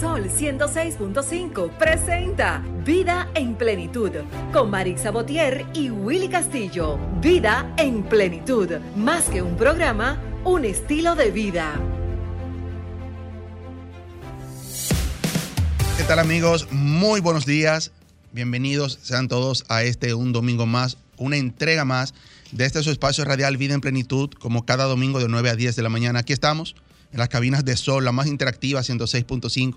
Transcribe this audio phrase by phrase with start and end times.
[0.00, 4.10] Sol 106.5 presenta Vida en Plenitud
[4.52, 6.98] con Marix Sabotier y Willy Castillo.
[7.20, 11.80] Vida en Plenitud, más que un programa, un estilo de vida.
[15.96, 16.68] ¿Qué tal amigos?
[16.70, 17.90] Muy buenos días.
[18.30, 22.14] Bienvenidos sean todos a este un domingo más, una entrega más
[22.52, 25.74] de este su espacio radial Vida en Plenitud, como cada domingo de 9 a 10
[25.74, 26.20] de la mañana.
[26.20, 26.76] Aquí estamos
[27.12, 29.76] en las cabinas de Sol, la más interactiva, 106.5,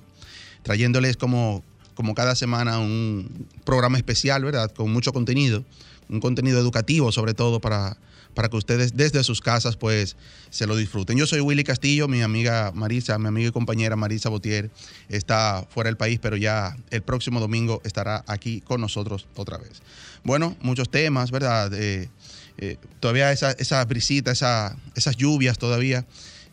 [0.64, 4.72] trayéndoles como, como cada semana un programa especial, ¿verdad?
[4.72, 5.64] Con mucho contenido,
[6.10, 7.98] un contenido educativo sobre todo para,
[8.36, 10.16] para que ustedes desde sus casas pues
[10.52, 11.18] se lo disfruten.
[11.18, 14.70] Yo soy Willy Castillo, mi amiga Marisa, mi amiga y compañera Marisa Botier
[15.10, 19.82] está fuera del país, pero ya el próximo domingo estará aquí con nosotros otra vez.
[20.24, 21.74] Bueno, muchos temas, ¿verdad?
[21.74, 22.10] Eh,
[22.58, 26.06] eh, todavía esa, esa brisita, esa, esas lluvias todavía,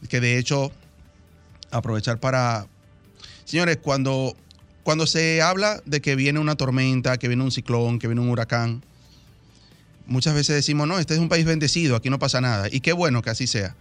[0.08, 0.72] que de hecho
[1.70, 2.66] aprovechar para...
[3.44, 4.36] Señores, cuando,
[4.82, 8.28] cuando se habla de que viene una tormenta, que viene un ciclón, que viene un
[8.28, 8.84] huracán,
[10.06, 12.68] muchas veces decimos, no, este es un país bendecido, aquí no pasa nada.
[12.70, 13.74] Y qué bueno que así sea,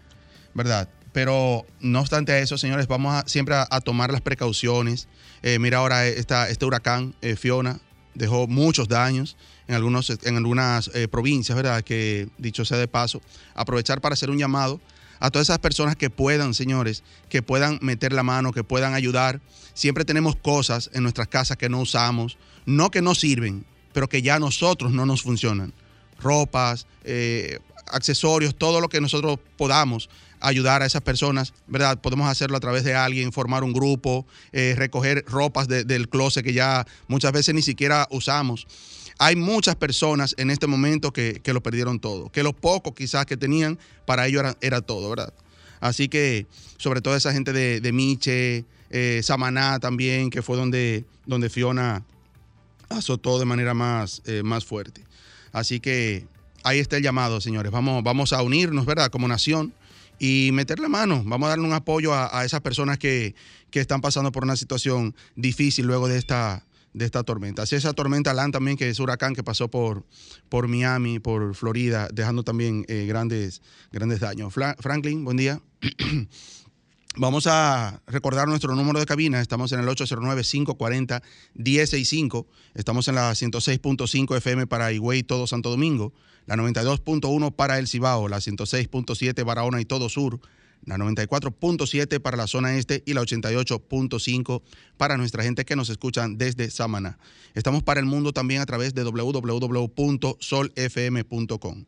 [0.53, 0.89] ¿verdad?
[1.13, 5.07] Pero no obstante a eso, señores, vamos a, siempre a, tomar las precauciones.
[5.43, 7.79] Eh, mira ahora esta, este huracán eh, Fiona
[8.13, 9.37] dejó muchos daños
[9.67, 11.83] en, algunos, en algunas eh, provincias, ¿verdad?
[11.83, 13.21] Que dicho sea de paso,
[13.55, 14.79] aprovechar para hacer un llamado
[15.21, 19.39] a todas esas personas que puedan, señores, que puedan meter la mano, que puedan ayudar.
[19.73, 24.23] Siempre tenemos cosas en nuestras casas que no usamos, no que no sirven, pero que
[24.23, 25.73] ya a nosotros no nos funcionan.
[26.19, 31.99] Ropas, eh, accesorios, todo lo que nosotros podamos ayudar a esas personas, ¿verdad?
[31.99, 36.53] Podemos hacerlo a través de alguien, formar un grupo, eh, recoger ropas del closet que
[36.53, 38.65] ya muchas veces ni siquiera usamos.
[39.17, 43.37] Hay muchas personas en este momento que, lo perdieron todo, que lo poco quizás que
[43.37, 45.33] tenían, para ellos era, todo, ¿verdad?
[45.79, 51.49] Así que, sobre todo esa gente de, Miche, eh, Samaná también, que fue donde, donde
[51.49, 52.03] Fiona
[52.89, 55.03] azotó de manera más, eh, más fuerte.
[55.51, 56.25] Así que
[56.63, 57.71] ahí está el llamado, señores.
[57.71, 59.09] Vamos, vamos a unirnos, ¿verdad?
[59.09, 59.73] Como nación
[60.19, 61.23] y meter la mano.
[61.25, 63.35] Vamos a darle un apoyo a, esas personas que,
[63.69, 66.63] que, están pasando por una situación difícil luego de esta,
[66.93, 67.63] de esta tormenta.
[67.63, 70.05] Así esa tormenta Alan también, que es huracán que pasó por,
[70.49, 74.53] por Miami, por Florida, dejando también eh, grandes, grandes daños.
[74.53, 75.59] Franklin, buen día.
[77.17, 79.41] Vamos a recordar nuestro número de cabina.
[79.41, 82.45] Estamos en el 809-540-165.
[82.73, 86.13] Estamos en la 106.5 FM para Higüey, todo Santo Domingo.
[86.45, 88.29] La 92.1 para El Cibao.
[88.29, 90.39] La 106.7 Barahona y todo Sur
[90.85, 94.61] la 94.7 para la zona este y la 88.5
[94.97, 97.19] para nuestra gente que nos escuchan desde Samaná.
[97.53, 101.85] Estamos para el mundo también a través de www.solfm.com.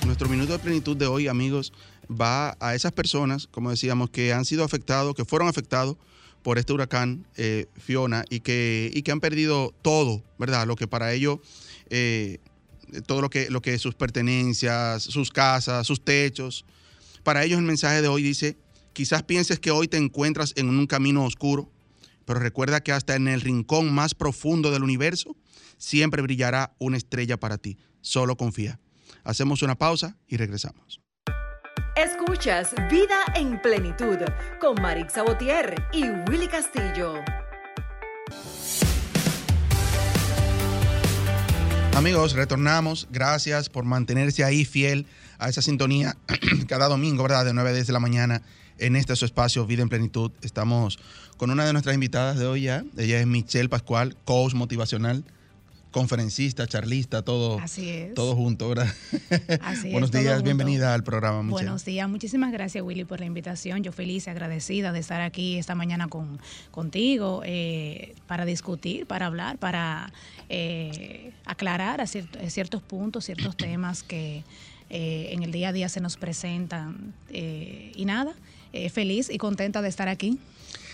[0.04, 1.72] Nuestro minuto de plenitud de hoy, amigos,
[2.10, 5.96] va a esas personas, como decíamos, que han sido afectados, que fueron afectados
[6.48, 10.66] por este huracán eh, Fiona y que, y que han perdido todo, ¿verdad?
[10.66, 11.40] Lo que para ellos,
[11.90, 12.38] eh,
[13.06, 16.64] todo lo que, lo que sus pertenencias, sus casas, sus techos.
[17.22, 18.56] Para ellos el mensaje de hoy dice,
[18.94, 21.70] quizás pienses que hoy te encuentras en un camino oscuro,
[22.24, 25.36] pero recuerda que hasta en el rincón más profundo del universo
[25.76, 27.76] siempre brillará una estrella para ti.
[28.00, 28.80] Solo confía.
[29.22, 31.02] Hacemos una pausa y regresamos.
[31.98, 34.18] Escuchas Vida en Plenitud
[34.60, 37.14] con Marix Sabotier y Willy Castillo.
[41.96, 43.08] Amigos, retornamos.
[43.10, 45.06] Gracias por mantenerse ahí fiel
[45.40, 46.16] a esa sintonía
[46.68, 47.44] cada domingo, ¿verdad?
[47.44, 48.42] De 9 a 10 de la mañana
[48.78, 50.30] en este su espacio Vida en Plenitud.
[50.42, 51.00] Estamos
[51.36, 52.84] con una de nuestras invitadas de hoy ya.
[52.96, 55.24] Ella es Michelle Pascual, coach motivacional
[55.98, 57.60] conferencista, charlista, todo,
[58.14, 58.86] todo junto, ¿verdad?
[59.62, 61.42] Así Buenos días, bienvenida al programa.
[61.42, 61.52] Michelle.
[61.52, 63.82] Buenos días, muchísimas gracias Willy por la invitación.
[63.82, 66.38] Yo feliz y agradecida de estar aquí esta mañana con,
[66.70, 70.12] contigo eh, para discutir, para hablar, para
[70.48, 74.44] eh, aclarar a ciertos puntos, ciertos temas que
[74.90, 77.12] eh, en el día a día se nos presentan.
[77.28, 78.34] y nada,
[78.92, 80.38] feliz y contenta de estar aquí.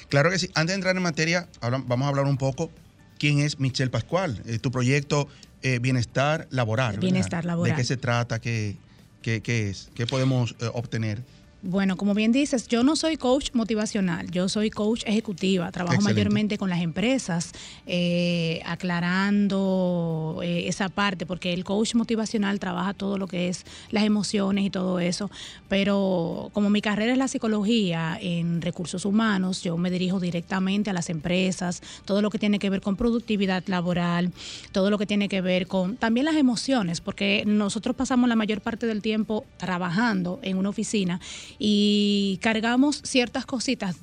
[0.08, 0.48] Claro que sí.
[0.54, 2.70] Antes de entrar en materia, vamos a hablar un poco
[3.18, 5.28] quién es Michelle Pascual, eh, tu proyecto
[5.62, 6.98] eh, Bienestar Laboral.
[6.98, 7.74] Bienestar Laboral.
[7.74, 8.40] ¿De qué se trata?
[8.40, 8.76] ¿Qué,
[9.22, 9.90] qué, qué es?
[9.94, 11.22] ¿Qué podemos eh, obtener?
[11.66, 15.72] Bueno, como bien dices, yo no soy coach motivacional, yo soy coach ejecutiva.
[15.72, 17.52] Trabajo mayormente con las empresas,
[17.86, 24.04] eh, aclarando eh, esa parte, porque el coach motivacional trabaja todo lo que es las
[24.04, 25.30] emociones y todo eso.
[25.70, 30.92] Pero como mi carrera es la psicología en recursos humanos, yo me dirijo directamente a
[30.92, 34.32] las empresas, todo lo que tiene que ver con productividad laboral,
[34.72, 38.60] todo lo que tiene que ver con también las emociones, porque nosotros pasamos la mayor
[38.60, 41.22] parte del tiempo trabajando en una oficina
[41.58, 43.96] y cargamos ciertas cositas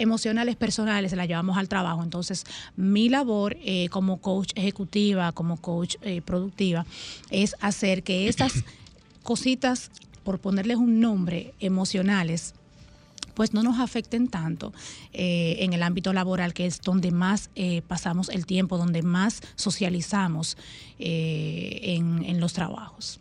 [0.00, 2.02] emocionales personales, las llevamos al trabajo.
[2.02, 2.44] Entonces,
[2.76, 6.86] mi labor eh, como coach ejecutiva, como coach eh, productiva,
[7.30, 8.64] es hacer que esas
[9.22, 9.90] cositas,
[10.24, 12.54] por ponerles un nombre, emocionales,
[13.34, 14.72] pues no nos afecten tanto
[15.12, 17.50] eh, en el ámbito laboral, que es donde más
[17.86, 20.58] pasamos el tiempo, donde más socializamos
[20.98, 23.19] en los trabajos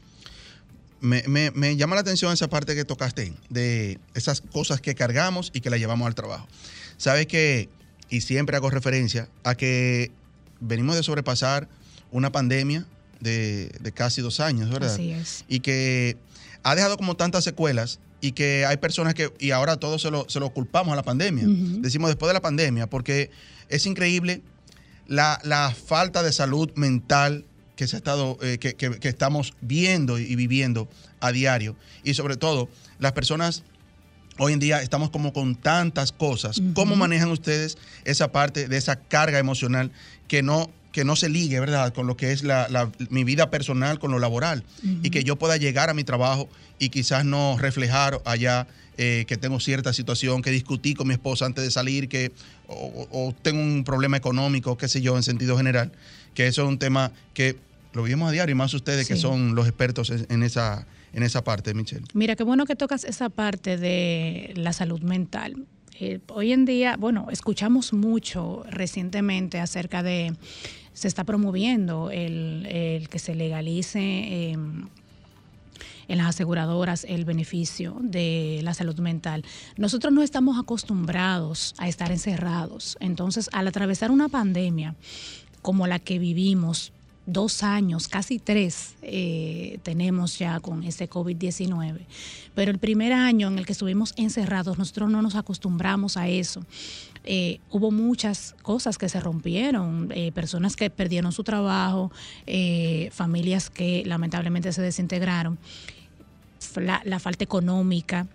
[1.01, 5.69] me, llama la atención esa parte que tocaste, de esas cosas que cargamos y que
[5.69, 6.47] las llevamos al trabajo.
[6.97, 7.69] Sabes que,
[8.09, 10.11] y siempre hago referencia a que
[10.59, 11.67] venimos de sobrepasar
[12.11, 12.85] una pandemia
[13.19, 14.93] de, casi dos años, ¿verdad?
[14.93, 15.45] Así es.
[15.47, 16.17] Y que
[16.63, 20.25] ha dejado como tantas secuelas y que hay personas que, y ahora todos se lo,
[20.29, 21.45] se lo culpamos a la pandemia.
[21.47, 23.31] Decimos después de la pandemia, porque
[23.69, 24.41] es increíble
[25.07, 27.45] la, la falta de salud mental
[27.79, 30.89] que, se ha estado, eh, que, estamos viendo y viviendo
[31.21, 31.77] a diario.
[32.03, 32.67] Y sobre todo,
[32.99, 33.63] las personas
[34.37, 36.61] hoy en día estamos como con tantas cosas.
[36.73, 39.91] ¿Cómo manejan ustedes esa parte de esa carga emocional
[40.27, 43.97] que no, que no se ligue, ¿verdad?, con lo que es la, mi vida personal,
[43.97, 44.65] con lo laboral.
[45.01, 46.49] Y que yo pueda llegar a mi trabajo
[46.79, 48.67] y quizás no reflejar allá
[48.97, 52.33] eh, que tengo cierta situación, que discutí con mi esposa antes de salir, que
[52.67, 55.93] o, o tengo un problema económico, qué sé yo, en sentido general.
[56.33, 59.55] Que eso es un tema que lo vimos a diario y más ustedes que son
[59.55, 62.05] los expertos en esa, en esa parte, Michelle.
[62.13, 65.65] Mira, qué bueno que tocas esa parte de la salud mental.
[65.99, 70.33] Eh, hoy en día, bueno, escuchamos mucho recientemente acerca de,
[70.93, 74.87] se está promoviendo el, que se legalice em,
[76.07, 79.43] en las aseguradoras el beneficio de la salud mental.
[79.77, 82.97] Nosotros no estamos acostumbrados a estar encerrados.
[82.99, 84.95] Entonces, al atravesar una pandemia
[85.61, 86.93] como la que vivimos,
[87.31, 91.99] dos años, casi tres eh, tenemos ya con este COVID-19.
[92.55, 96.65] Pero el primer año en el que estuvimos encerrados, nosotros no nos acostumbramos a eso.
[97.23, 102.11] Eh, hubo muchas cosas que se rompieron, eh, personas que perdieron su trabajo,
[103.11, 105.59] familias que lamentablemente se desintegraron,
[106.75, 108.27] la, la falta económica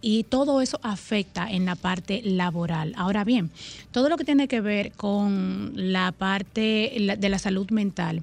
[0.00, 2.94] y todo eso afecta en la parte laboral.
[2.96, 3.50] Ahora bien,
[3.90, 8.22] todo lo que tiene que ver con la parte de la salud mental,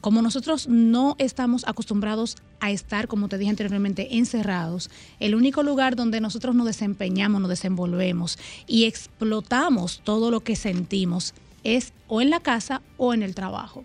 [0.00, 5.96] como nosotros no estamos acostumbrados a estar, como te dije anteriormente, encerrados, el único lugar
[5.96, 11.32] donde nosotros nos desempeñamos, nos desenvolvemos y explotamos todo lo que sentimos
[11.64, 13.82] es o en la casa o en el trabajo.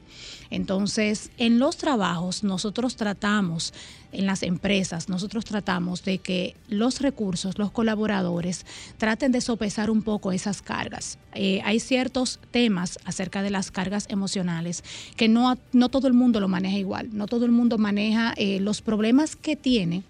[0.51, 3.73] Entonces, en los trabajos nosotros tratamos,
[4.11, 8.65] en las empresas, nosotros tratamos de que los recursos, los colaboradores,
[8.97, 11.19] traten de sopesar un poco esas cargas.
[11.33, 14.83] Eh, hay ciertos temas acerca de las cargas emocionales
[15.15, 18.59] que no, no todo el mundo lo maneja igual, no todo el mundo maneja eh,
[18.59, 20.03] los problemas que tiene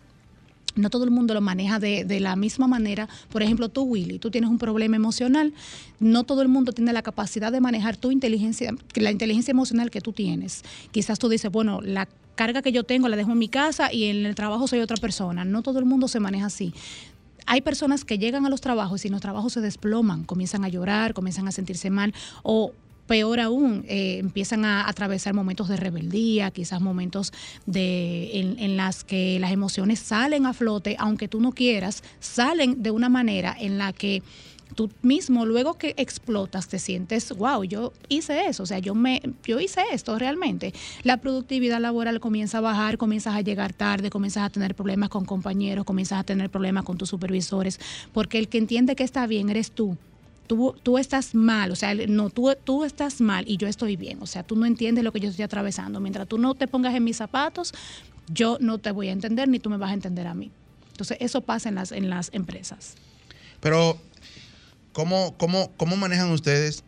[0.76, 3.08] no todo el mundo lo maneja de, de, la misma manera.
[3.30, 5.54] Por ejemplo, tú, Willy, tú tienes un problema emocional.
[6.00, 10.02] No todo el mundo tiene la capacidad de manejar tu inteligencia, la inteligencia emocional que
[10.02, 10.64] tú tienes.
[10.92, 14.06] Quizás tú dices, bueno, la carga que yo tengo la dejo en mi casa y
[14.06, 15.44] en el trabajo soy otra persona.
[15.44, 16.74] No todo el mundo se maneja así
[17.52, 21.16] hay personas que llegan a los trabajos y los trabajos se desploman, comienzan a llorar,
[21.16, 22.74] comienzan a sentirse mal o
[23.10, 27.34] peor aún, eh, empiezan a atravesar momentos de rebeldía, quizás momentos
[27.66, 32.84] de, en, en las que las emociones salen a flote, aunque tú no quieras, salen
[32.84, 34.22] de una manera en la que
[34.76, 39.24] tú mismo luego que explotas te sientes, wow, yo hice eso, o sea, yo me
[39.44, 40.72] yo hice esto realmente.
[41.02, 45.26] La productividad laboral comienza a bajar, comienzas a llegar tarde, comienzas a tener problemas con
[45.26, 47.80] compañeros, comienzas a tener problemas con tus supervisores,
[48.14, 49.98] porque el que entiende que está bien eres tú.
[50.50, 54.18] Tú, tú, estás mal, o sea, no, tú, tú estás mal y yo estoy bien,
[54.20, 56.00] o sea, tú no entiendes lo que yo estoy atravesando.
[56.00, 57.74] Mientras tú no te pongas en mis zapatos,
[58.28, 60.52] yo no te voy a entender ni tú me vas a entender a mí.
[60.92, 62.96] Entonces, eso pasa en las, en las empresas.
[63.60, 64.00] Pero
[64.94, 66.84] ¿Cómo, cómo, cómo manejan ustedes,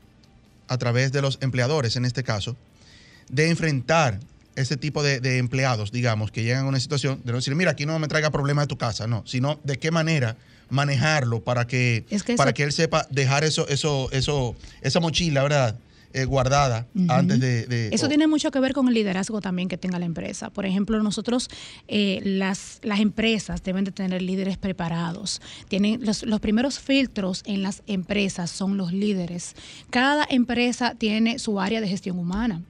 [0.68, 2.58] a través de los empleadores en este caso,
[3.30, 4.20] de enfrentar
[4.56, 7.86] ese tipo de, empleados, digamos, que llegan a una situación de no decir, mira, aquí
[7.86, 10.36] no me traiga problemas de tu casa, no, sino de qué manera
[10.72, 12.06] manejarlo para que,
[12.38, 15.76] para que él sepa dejar eso, eso, eso, esa mochila, ¿verdad?
[16.14, 19.98] Eh, guardada antes de, Eso tiene mucho que ver con el liderazgo también que tenga
[19.98, 20.50] la empresa.
[20.50, 21.48] Por ejemplo, nosotros,
[21.88, 25.42] eh, las, las empresas deben de tener líderes preparados.
[25.70, 29.56] Tienen los, los primeros filtros en las empresas son los líderes.
[29.90, 32.62] Cada empresa tiene su área de gestión humana.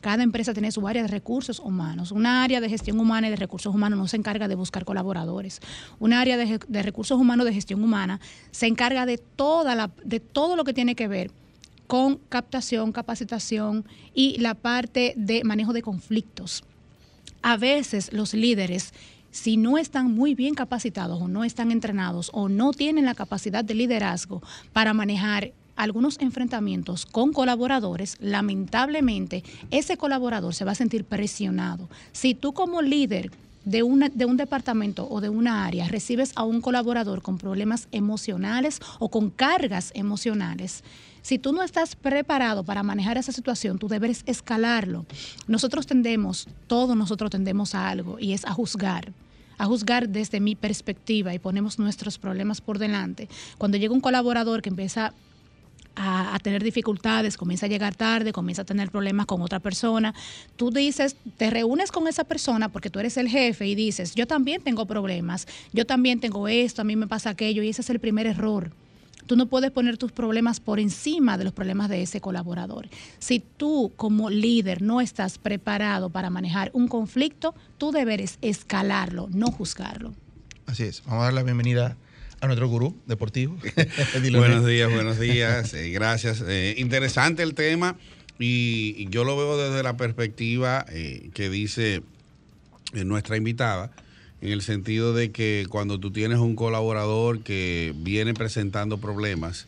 [0.00, 2.12] Cada empresa tiene su área de recursos humanos.
[2.12, 5.60] Una área de gestión humana y de recursos humanos no se encarga de buscar colaboradores.
[5.98, 8.20] Una área de, de recursos humanos de gestión humana
[8.52, 11.32] se encarga de, toda la, de todo lo que tiene que ver
[11.88, 16.62] con captación, capacitación y la parte de manejo de conflictos.
[17.42, 18.92] A veces los líderes,
[19.30, 23.64] si no están muy bien capacitados o no están entrenados o no tienen la capacidad
[23.64, 31.04] de liderazgo para manejar algunos enfrentamientos con colaboradores, lamentablemente ese colaborador se va a sentir
[31.04, 31.88] presionado.
[32.12, 33.30] Si tú como líder
[33.64, 37.88] de, una, de un departamento o de una área recibes a un colaborador con problemas
[37.92, 40.82] emocionales o con cargas emocionales,
[41.22, 45.06] si tú no estás preparado para manejar esa situación, tú debes escalarlo.
[45.46, 49.12] Nosotros tendemos, todos nosotros tendemos a algo y es a juzgar
[49.58, 53.28] a juzgar desde mi perspectiva y ponemos nuestros problemas por delante.
[53.58, 55.12] Cuando llega un colaborador que empieza
[55.98, 60.14] a, tener dificultades, comienza a llegar tarde, comienza a tener problemas con otra persona,
[60.56, 64.26] tú dices, te reúnes con esa persona porque tú eres el jefe y dices, yo
[64.26, 67.90] también tengo problemas, yo también tengo esto, a mí me pasa aquello y ese es
[67.90, 68.70] el primer error.
[69.26, 72.88] Tú no puedes poner tus problemas por encima de los problemas de ese colaborador.
[73.18, 79.48] Si tú como líder no estás preparado para manejar un conflicto, tú deberes escalarlo, no
[79.48, 80.14] juzgarlo.
[80.64, 81.02] Así es.
[81.04, 81.96] Vamos a dar la bienvenida
[82.40, 83.56] a nuestro gurú deportivo.
[84.32, 85.74] buenos días, buenos días.
[85.74, 86.42] Eh, gracias.
[86.46, 87.96] Eh, interesante el tema
[88.38, 92.02] y, yo lo veo desde la perspectiva eh, que dice
[92.92, 93.90] nuestra invitada
[94.40, 99.66] en el sentido de que cuando tú tienes un colaborador que viene presentando problemas,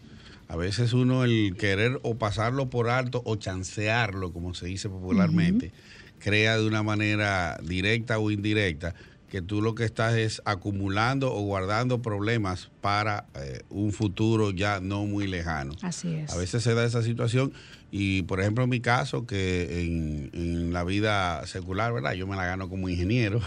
[0.48, 5.72] a veces uno el querer o pasarlo por alto o chancearlo, como se dice popularmente,
[6.18, 8.94] crea de una manera directa o indirecta
[9.30, 14.80] que tú lo que estás es acumulando o guardando problemas para eh, un futuro ya
[14.80, 15.74] no muy lejano.
[15.82, 16.32] Así es.
[16.32, 17.52] A veces se da esa situación
[17.92, 22.12] y, por ejemplo, en mi caso, que en, la vida secular, ¿verdad?
[22.12, 23.40] Yo me la gano como ingeniero.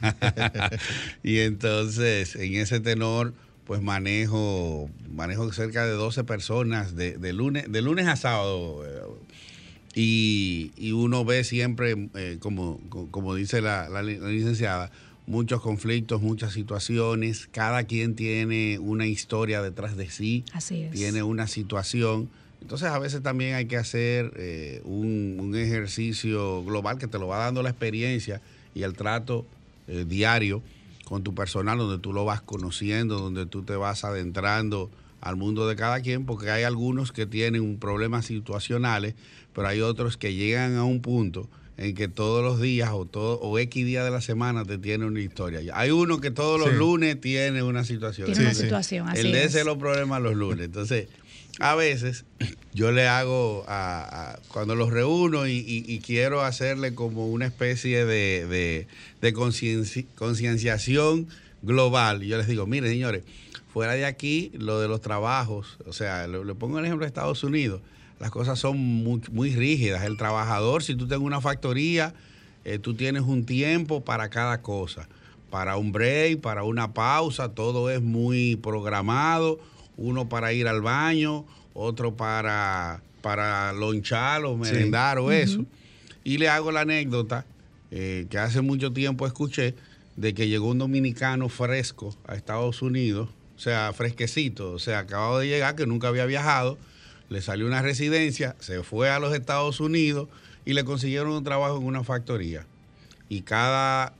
[1.22, 7.82] y entonces, en ese tenor, pues manejo, manejo cerca de 12 personas de, lunes, de
[7.82, 8.84] lunes a sábado.
[8.84, 14.90] Eh, y, uno ve siempre, eh, como, como dice la, la licenciada,
[15.26, 21.46] muchos conflictos, muchas situaciones, cada quien tiene una historia detrás de sí, Así tiene una
[21.46, 22.28] situación.
[22.60, 27.38] Entonces a veces también hay que hacer eh, un, ejercicio global que te lo va
[27.38, 28.40] dando la experiencia
[28.74, 29.46] y el trato
[29.86, 30.62] eh, diario
[31.04, 34.90] con tu personal, donde tú lo vas conociendo, donde tú te vas adentrando
[35.20, 39.14] al mundo de cada quien, porque hay algunos que tienen problemas situacionales,
[39.54, 43.40] pero hay otros que llegan a un punto en que todos los días o todo
[43.40, 45.60] o X día de la semana te tiene una historia.
[45.74, 48.26] Hay uno que todos los lunes tiene una situación.
[48.26, 50.66] Tiene una situación, así El de ese los problemas los lunes.
[50.66, 51.08] Entonces,
[51.58, 52.24] a veces
[52.74, 58.86] yo le hago, a, cuando los reúno y, quiero hacerle como una especie de,
[59.20, 61.28] de, concienciación
[61.62, 63.22] global, yo les digo, miren señores,
[63.72, 67.42] fuera de aquí, lo de los trabajos, o sea, le pongo el ejemplo de Estados
[67.42, 67.80] Unidos,
[68.20, 70.04] las cosas son muy, rígidas.
[70.04, 72.14] El trabajador, si tú tienes una factoría,
[72.64, 75.08] eh, tú tienes un tiempo para cada cosa.
[75.50, 79.58] Para un break, para una pausa, todo es muy programado.
[79.96, 81.44] Uno para ir al baño,
[81.74, 85.64] otro para, para lonchar o merendar o eso.
[86.24, 87.44] Y le hago la anécdota
[87.90, 89.74] eh, que hace mucho tiempo escuché
[90.16, 95.38] de que llegó un dominicano fresco a Estados Unidos, o sea, fresquecito, o sea, acabado
[95.38, 96.78] de llegar, que nunca había viajado
[97.34, 100.28] le salió una residencia, se fue a los Estados Unidos
[100.64, 102.64] y le consiguieron un trabajo en una factoría.
[103.28, 104.14] Y cada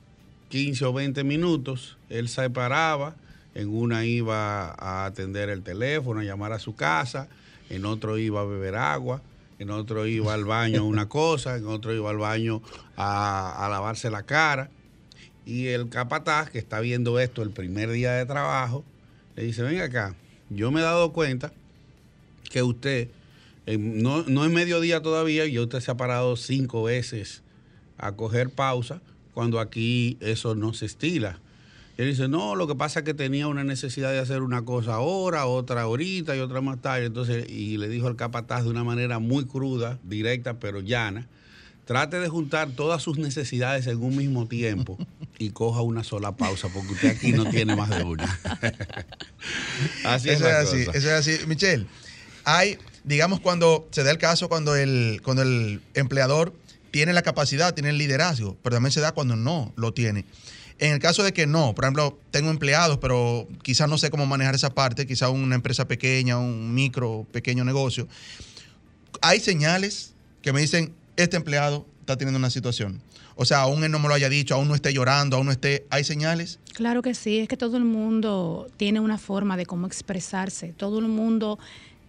[0.49, 3.15] 15 o 20 minutos él se paraba
[3.53, 7.29] en una iba a atender el teléfono, a llamar a su casa,
[7.69, 9.21] en otro iba a beber agua,
[9.59, 12.61] en otro iba al baño a una cosa, en otro iba al baño
[12.97, 14.69] a, a lavarse la cara.
[15.45, 18.83] Y el capataz, que está viendo esto el primer día de trabajo,
[19.37, 20.15] le dice, venga acá,
[20.49, 21.53] yo me he dado cuenta
[22.55, 23.09] que usted,
[23.67, 27.43] no, no es mediodía todavía, y usted se ha parado cinco veces
[27.97, 29.01] a coger pausa,
[29.33, 31.37] cuando aquí eso no se estila.
[31.97, 34.63] Y él dice, no, lo que pasa es que tenía una necesidad de hacer una
[34.63, 37.07] cosa ahora, otra ahorita y otra más tarde.
[37.07, 41.27] Entonces, y le dijo al capataz de una manera muy cruda, directa, pero llana,
[41.83, 44.97] trate de juntar todas sus necesidades en un mismo tiempo
[45.39, 48.23] y coja una sola pausa, porque usted aquí no tiene más de una.
[50.05, 51.37] así es, eso es así, eso es así.
[51.47, 51.85] Michelle,
[52.45, 56.53] hay, digamos, cuando se da el caso, cuando el, cuando el empleador
[56.91, 60.25] tiene la capacidad, tiene el liderazgo, pero también se da cuando no lo tiene.
[60.77, 64.25] En el caso de que no, por ejemplo, tengo empleados, pero quizás no sé cómo
[64.25, 68.07] manejar esa parte, quizás una empresa pequeña, un micro, pequeño negocio,
[69.21, 73.01] hay señales que me dicen, este empleado está teniendo una situación.
[73.35, 75.51] O sea, aún él no me lo haya dicho, aún no esté llorando, aún no
[75.51, 75.85] esté...
[75.89, 76.59] ¿Hay señales?
[76.73, 80.99] Claro que sí, es que todo el mundo tiene una forma de cómo expresarse, todo
[80.99, 81.59] el mundo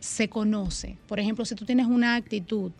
[0.06, 0.96] se conoce.
[1.06, 2.72] Por ejemplo, si tú tienes una actitud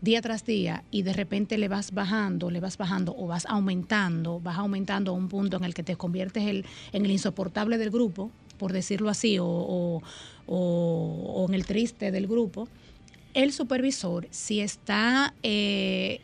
[0.00, 4.40] día tras día y de repente le vas bajando, le vas bajando o vas aumentando,
[4.40, 8.30] vas aumentando a un punto en el que te conviertes en el insoportable del grupo,
[8.58, 10.02] por decirlo así, o,
[10.46, 12.66] o en el triste del grupo,
[13.34, 16.20] el supervisor, si está eh,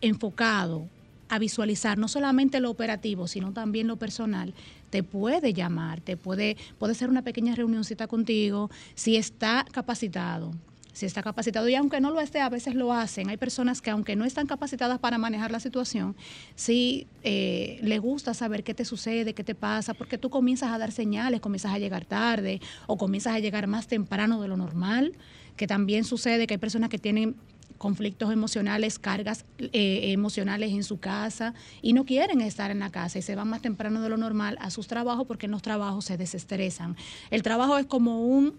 [0.00, 0.88] enfocado
[1.28, 4.54] a visualizar no solamente lo operativo, sino también lo personal,
[4.90, 10.52] te puede llamar, te puede, puede ser una pequeña reunioncita contigo, si está capacitado,
[10.92, 13.28] si está capacitado y aunque no lo esté, a veces lo hacen.
[13.28, 16.16] Hay personas que aunque no están capacitadas para manejar la situación,
[16.54, 20.78] sí eh, le gusta saber qué te sucede, qué te pasa, porque tú comienzas a
[20.78, 25.12] dar señales, comienzas a llegar tarde o comienzas a llegar más temprano de lo normal
[25.56, 27.34] que también sucede que hay personas que tienen
[27.78, 33.18] conflictos emocionales, cargas eh, emocionales en su casa y no quieren estar en la casa
[33.18, 36.04] y se van más temprano de lo normal a sus trabajos porque en los trabajos
[36.04, 36.96] se desestresan.
[37.30, 38.54] El trabajo es como un,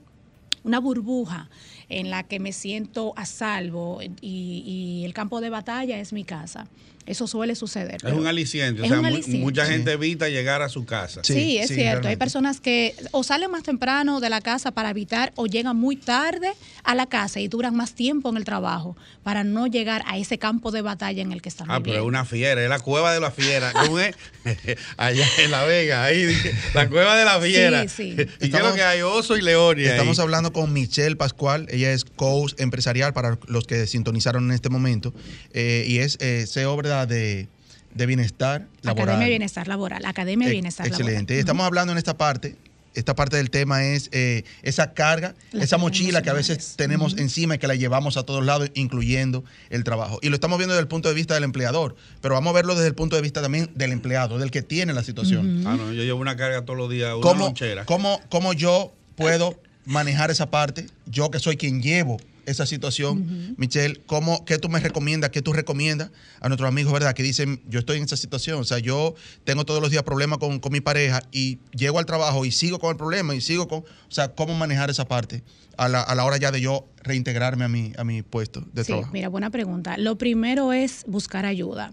[0.64, 1.50] una burbuja
[1.90, 6.68] en la que me siento a salvo y el campo de batalla es mi casa.
[7.08, 7.98] Eso suele suceder.
[8.06, 8.82] Es un aliciente.
[8.82, 9.02] o sea,
[9.40, 11.22] mucha gente evita llegar a su casa.
[11.24, 12.08] Sí, es cierto.
[12.08, 15.96] Hay personas que o salen más temprano de la casa para evitar o llegan muy
[15.96, 16.52] tarde
[16.84, 20.38] a la casa y duran más tiempo en el trabajo para no llegar a ese
[20.38, 23.14] campo de batalla en el que están ah, pero es una fiera, es la cueva
[23.14, 23.74] de la fiera.
[24.98, 26.36] Allá en La Vega, ahí
[26.74, 27.88] la cueva de la fiera.
[27.88, 28.28] Sí, sí.
[28.46, 29.80] y creo que hay oso y león.
[29.80, 31.68] Estamos hablando con Michelle Pascual.
[31.70, 35.14] Ella es coach empresarial para los que sintonizaron en este momento.
[35.54, 37.48] Eh, y es eh, CEO, ¿verdad?
[37.96, 39.06] de, bienestar laboral.
[39.06, 41.04] Academia de Bienestar Laboral, Academia de Bienestar Excelente.
[41.04, 41.22] Laboral.
[41.24, 41.40] Excelente.
[41.40, 42.56] Estamos hablando en esta parte,
[42.98, 47.56] esta parte del tema es eh, esa carga, esa mochila que a veces tenemos encima
[47.56, 50.18] y que la llevamos a todos lados, incluyendo el trabajo.
[50.24, 52.74] Y lo estamos viendo desde el punto de vista del empleador, pero vamos a verlo
[52.74, 55.64] desde el punto de vista también del empleado, del que tiene la situación.
[55.68, 57.54] Ah, no, yo llevo una carga todos los días, una ¿Cómo,
[57.86, 60.88] ¿cómo, ¿Cómo yo puedo manejar esa parte?
[61.06, 65.52] Yo que soy quien llevo esa situación, Michelle, ¿cómo, ¿qué tú me recomiendas, qué tú
[65.52, 69.16] recomiendas a nuestros amigos, verdad, que dicen, yo estoy en esa situación, o sea, yo
[69.44, 72.92] tengo todos los días problemas con, mi pareja y llego al trabajo y sigo con
[72.92, 75.44] el problema y sigo con, o sea, ¿cómo manejar esa parte
[75.76, 78.86] a la, a la hora ya de yo reintegrarme a mi, a mi puesto de
[78.86, 79.98] sí, Mira, buena pregunta.
[79.98, 81.92] Lo primero es buscar ayuda.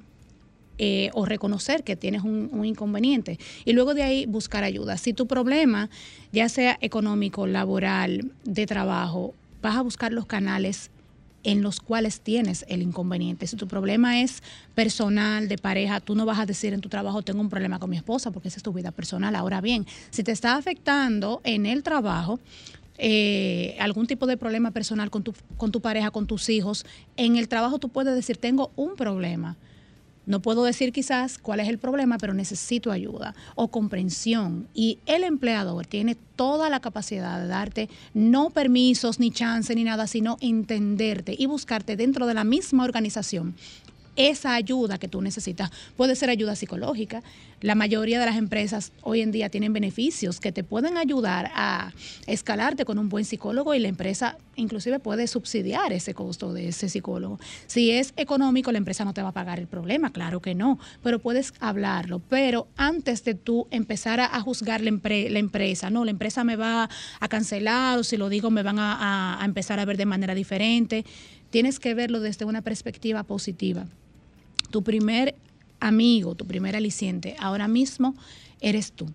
[0.76, 4.96] Eh, o reconocer que tienes un, un, inconveniente y luego de ahí buscar ayuda.
[4.98, 5.88] Si tu problema,
[6.32, 10.90] ya sea económico, laboral, de trabajo vas a buscar los canales
[11.42, 13.46] en los cuales tienes el inconveniente.
[13.46, 14.42] Si tu problema es
[14.74, 17.88] personal, de pareja, tú no vas a decir en tu trabajo tengo un problema con
[17.88, 19.34] mi esposa porque esa es tu vida personal.
[19.34, 22.40] Ahora bien, si te está afectando en el trabajo,
[22.98, 26.84] eh, algún tipo de problema personal con tu, con tu pareja, con tus hijos,
[27.16, 29.56] en el trabajo tú puedes decir tengo un problema
[30.26, 34.68] no puedo decir quizás cuál es el problema, pero necesito ayuda o comprensión.
[34.74, 40.06] Y el empleador tiene toda la capacidad de darte no permisos, ni chance, ni nada,
[40.06, 43.54] sino entenderte y buscarte dentro de la misma organización
[44.16, 45.70] esa ayuda que tú necesitas.
[45.96, 47.22] Puede ser ayuda psicológica.
[47.60, 51.92] La mayoría de las empresas hoy en día tienen beneficios que te pueden ayudar a
[52.26, 56.88] escalarte con un buen psicólogo y la empresa inclusive puede subsidiar ese costo de ese
[56.88, 57.38] psicólogo.
[57.66, 60.78] Si es económico, la empresa no te va a pagar el problema, claro que no,
[61.02, 62.20] pero puedes hablarlo.
[62.28, 67.28] Pero antes de tú empezar a, juzgar la, empresa, no, la empresa me va a
[67.28, 71.04] cancelar o si lo digo me van a empezar a ver de manera diferente,
[71.48, 73.86] tienes que verlo desde una perspectiva positiva
[74.74, 75.36] tu primer
[75.78, 78.16] amigo, tu primer aliciente, ahora mismo
[78.60, 79.06] eres tú.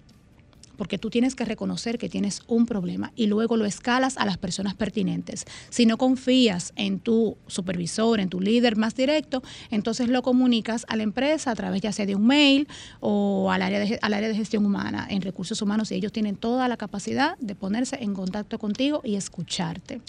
[0.78, 4.38] porque tú tienes que reconocer que tienes un problema y luego lo escalas a las
[4.38, 5.44] personas pertinentes.
[5.70, 10.96] Si no confías en tu supervisor, en tu líder más directo, entonces lo comunicas a
[10.96, 12.70] la empresa a través ya sea de un mail
[13.02, 16.38] o al área de, al área de gestión humana, en recursos humanos, y ellos tienen
[16.38, 20.00] toda la capacidad de ponerse en contacto contigo y escucharte.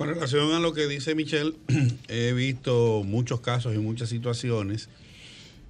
[0.00, 1.52] Con relación a lo que dice Michelle,
[2.08, 4.88] he visto muchos casos y muchas situaciones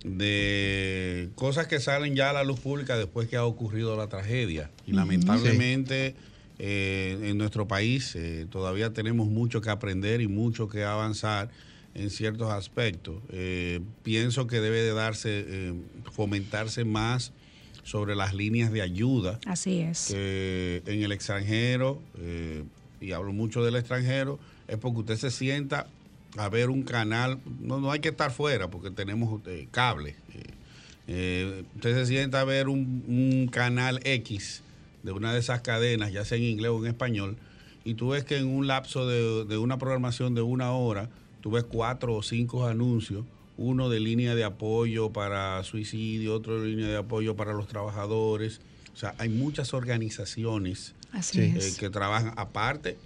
[0.05, 4.71] de cosas que salen ya a la luz pública después que ha ocurrido la tragedia.
[4.87, 6.15] Y lamentablemente
[6.61, 11.51] eh, en nuestro país eh, todavía tenemos mucho que aprender y mucho que avanzar
[11.95, 13.17] en ciertos aspectos.
[13.31, 15.75] Eh, pienso que debe de darse,
[16.13, 17.33] fomentarse más
[17.83, 19.41] sobre las líneas de ayuda.
[19.45, 20.13] Así es.
[20.13, 22.01] en el extranjero,
[23.01, 25.87] y hablo mucho del extranjero, es porque usted se sienta
[26.37, 30.17] a ver un canal, no, no hay que estar fuera porque tenemos eh, cable.
[30.35, 30.43] Eh,
[31.09, 34.63] eh, usted se sienta a ver un, canal X
[35.03, 37.37] de una de esas cadenas, ya sea en inglés o en español,
[37.85, 41.09] y tú ves que en un lapso de, de una programación de una hora,
[41.41, 43.25] tú ves cuatro o cinco anuncios,
[43.57, 48.61] uno de línea de apoyo para suicidio, otro de línea de apoyo para los trabajadores.
[48.95, 50.95] O sea, hay muchas organizaciones
[51.79, 52.99] que trabajan aparte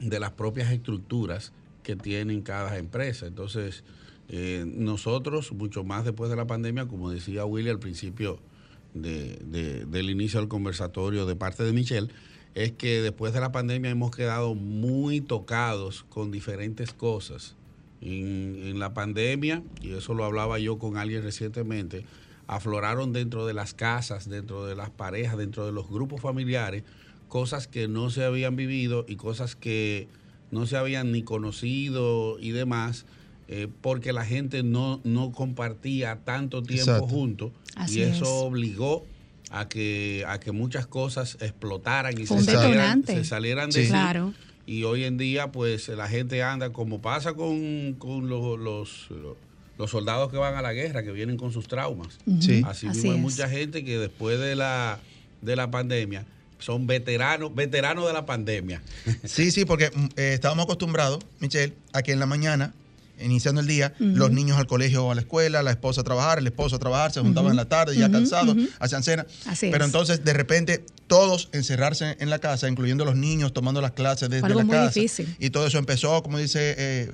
[0.00, 3.26] de las propias estructuras que tienen cada empresa.
[3.26, 3.84] Entonces,
[4.28, 8.40] eh, nosotros, mucho más después de la pandemia, como decía Willy al principio
[8.94, 12.08] del inicio del conversatorio de parte de Michelle,
[12.54, 17.54] es que después de la pandemia hemos quedado muy tocados con diferentes cosas.
[18.00, 22.04] En, en, la pandemia, y eso lo hablaba yo con alguien recientemente,
[22.46, 26.84] afloraron dentro de las casas, dentro de las parejas, dentro de los grupos familiares,
[27.28, 30.08] cosas que no se habían vivido y cosas que
[30.50, 33.04] no se habían ni conocido y demás,
[33.48, 37.52] eh, porque la gente no, no compartía tanto tiempo juntos.
[37.88, 39.06] Y eso obligó
[39.50, 44.32] a que, a que muchas cosas explotaran y se salieran, se salieran, de claro.
[44.66, 49.08] Y hoy en día, pues la gente anda como pasa con, con los, los,
[49.78, 52.18] los, soldados que van a la guerra, que vienen con sus traumas.
[52.64, 54.98] Así, mismo hay mucha gente que después de la,
[55.40, 56.26] de la pandemia
[56.58, 58.82] son veteranos, veteranos de la pandemia.
[59.24, 62.74] Sí, sí, porque mm, eh, estábamos acostumbrados, Michelle, a que en la mañana,
[63.20, 66.38] iniciando el día, los niños al colegio o a la escuela, la esposa a trabajar,
[66.38, 69.26] el esposo a trabajar, se juntaban en la tarde, ya cansados, hacían cena.
[69.60, 74.28] Pero entonces, de repente, todos encerrarse en la casa, incluyendo los niños, tomando las clases
[74.28, 75.00] desde la casa.
[75.38, 77.12] Y todo eso empezó, como dice eh,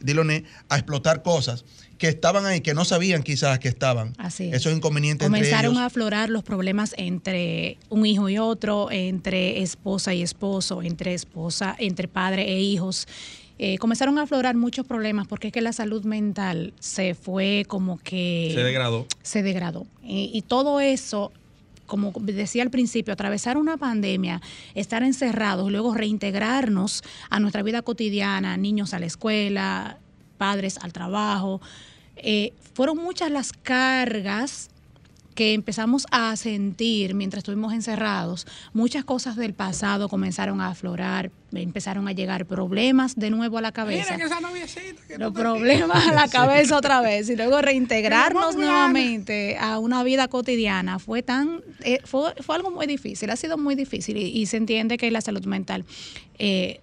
[0.00, 1.64] Diloné, a explotar cosas
[1.98, 4.14] que estaban ahí, que no sabían quizás que estaban.
[4.18, 4.54] Así es.
[4.54, 10.22] Esos inconvenientes Comenzaron a aflorar los problemas entre un hijo y otro, entre esposa y
[10.22, 13.06] esposo, entre esposa, entre padre e hijos.
[13.58, 17.98] Eh, comenzaron a aflorar muchos problemas porque es que la salud mental se fue como
[17.98, 18.50] que...
[18.52, 19.06] Se degradó.
[19.22, 19.86] Se degradó.
[20.02, 21.32] y todo eso
[21.86, 24.40] como decía al principio, atravesar una pandemia,
[24.74, 29.98] estar encerrados, luego reintegrarnos a nuestra vida cotidiana, niños a la escuela,
[30.38, 31.60] padres al trabajo,
[32.16, 34.70] eh, fueron muchas las cargas
[35.34, 42.08] que empezamos a sentir mientras estuvimos encerrados, muchas cosas del pasado comenzaron a aflorar, empezaron
[42.08, 44.16] a llegar problemas de nuevo a la cabeza.
[45.18, 50.98] Los problemas a la cabeza otra vez y luego reintegrarnos nuevamente a una vida cotidiana
[50.98, 55.10] fue tan eh, fue, algo muy difícil, ha sido muy difícil y, se entiende que
[55.10, 55.84] la salud mental
[56.38, 56.80] eh,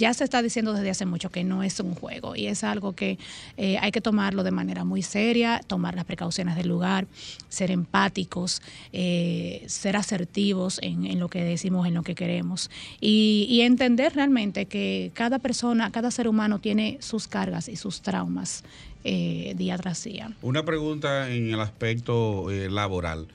[0.00, 2.94] ya se está diciendo desde hace mucho que no es un juego y es algo
[2.94, 3.18] que
[3.58, 7.06] eh, hay que tomarlo de manera muy seria, tomar las precauciones del lugar,
[7.50, 8.62] ser empáticos,
[8.94, 15.10] eh, ser asertivos en, lo que decimos, en lo que queremos y, entender realmente que
[15.12, 18.64] cada persona, cada ser humano tiene sus cargas y sus traumas
[19.04, 20.32] eh, día tras día.
[20.40, 23.28] Una pregunta en el aspecto laboral.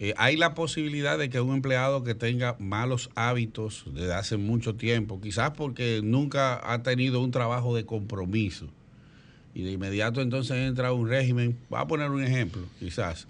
[0.00, 4.74] Eh, hay la posibilidad de que un empleado que tenga malos hábitos desde hace mucho
[4.74, 8.68] tiempo, quizás porque nunca ha tenido un trabajo de compromiso,
[9.54, 13.28] y de inmediato entonces entra un régimen, va a poner un ejemplo, quizás,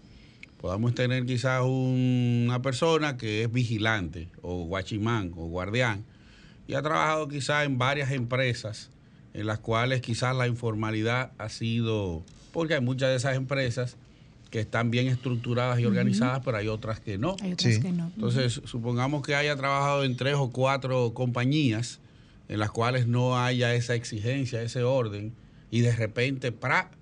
[0.58, 6.04] podamos tener quizás una persona que es vigilante o guachimán o guardián
[6.66, 8.90] y ha trabajado quizás en varias empresas
[9.34, 13.98] en las cuales quizás la informalidad ha sido, porque hay muchas de esas empresas
[14.54, 17.34] que están bien estructuradas y organizadas, pero hay otras que no.
[17.42, 18.12] Hay otras que no.
[18.14, 21.98] Entonces, supongamos que haya trabajado en tres o cuatro compañías
[22.48, 25.34] en las cuales no haya esa exigencia, ese orden,
[25.72, 26.92] y de repente, ¡pra!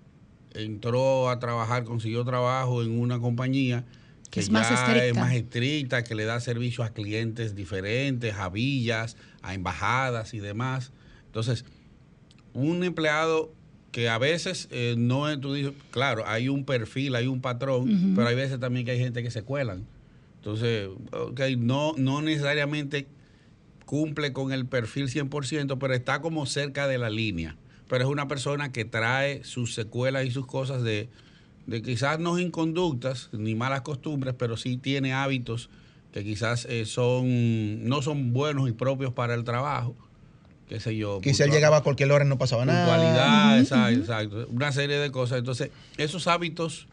[0.55, 3.85] entró a trabajar, consiguió trabajo en una compañía
[4.31, 5.05] que es, más, estricta.
[5.05, 10.39] es más estricta, que le da servicio a clientes diferentes, a villas, a embajadas y
[10.39, 10.91] demás.
[11.27, 11.67] Entonces,
[12.55, 13.53] un empleado
[13.93, 18.15] que a veces eh, no es, tú dices, claro, hay un perfil, hay un patrón,
[18.17, 19.87] pero hay veces también que hay gente que se cuelan.
[20.37, 23.07] Entonces, ok, no, no necesariamente
[23.85, 27.57] cumple con el perfil 100%, pero está como cerca de la línea.
[27.89, 31.11] Pero es una persona que trae sus secuelas y sus cosas de,
[31.67, 35.69] de quizás no inconductas ni malas costumbres, pero sí tiene hábitos
[36.13, 39.95] que quizás eh, son no son buenos y propios para el trabajo.
[40.73, 41.21] Qué sé yo.
[41.21, 42.87] Quizás él llegaba a cualquier hora y no pasaba nada.
[42.87, 44.47] Puntualidad, exacto, exacto.
[44.51, 45.41] Una serie de cosas.
[45.41, 46.87] Entonces, esos hábitos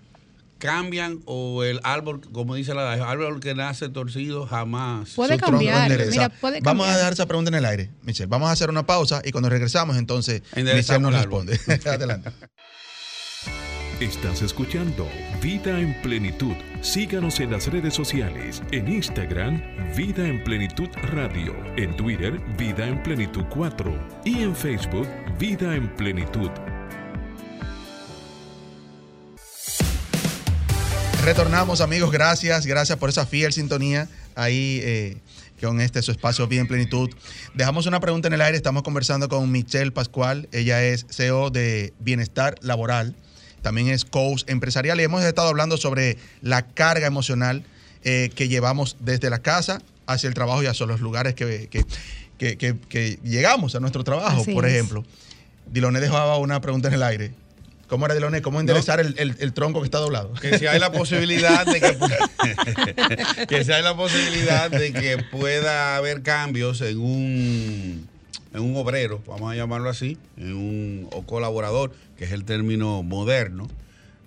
[0.58, 5.12] cambian o el árbol, como dice la el árbol que nace torcido jamás.
[5.12, 5.90] Puede cambiar.
[6.10, 8.28] Mira, puede Vamos a dejar esa pregunta en el aire, Michelle.
[8.28, 11.58] Vamos a hacer una pausa y cuando regresamos, entonces, Michelle nos responde.
[11.86, 12.32] Adelante.
[14.00, 15.10] Estás escuchando
[15.42, 16.54] Vida en Plenitud.
[16.80, 18.64] Síganos en las redes sociales.
[18.72, 19.62] En Instagram,
[19.94, 21.54] Vida en Plenitud Radio.
[21.76, 24.22] En Twitter, Vida en Plenitud 4.
[24.24, 25.06] Y en Facebook,
[25.38, 26.50] Vida en Plenitud.
[31.26, 32.10] Retornamos, amigos.
[32.10, 35.18] Gracias, gracias por esa fiel sintonía ahí eh,
[35.60, 37.10] con este su espacio Bien Plenitud.
[37.54, 38.56] Dejamos una pregunta en el aire.
[38.56, 40.48] Estamos conversando con Michelle Pascual.
[40.54, 43.14] Ella es CEO de Bienestar Laboral.
[43.62, 47.64] También es coach empresarial y hemos estado hablando sobre la carga emocional
[48.04, 51.86] eh, que llevamos desde la casa hacia el trabajo y hacia los lugares que, que-
[52.38, 54.42] que- que- que llegamos a nuestro trabajo.
[54.42, 54.74] Así Por es.
[54.74, 55.04] ejemplo,
[55.72, 57.32] Diloné dejaba una pregunta en el aire.
[57.88, 58.42] ¿Cómo era Diloné?
[58.42, 60.32] ¿Cómo enderezar el, el- el tronco que está doblado?
[60.36, 61.98] que si hay la posibilidad de que,
[63.48, 68.09] que si hay la posibilidad de que pueda haber cambios en un
[68.54, 73.04] en un obrero, vamos a llamarlo así, en un o colaborador, que es el término
[73.04, 73.68] moderno,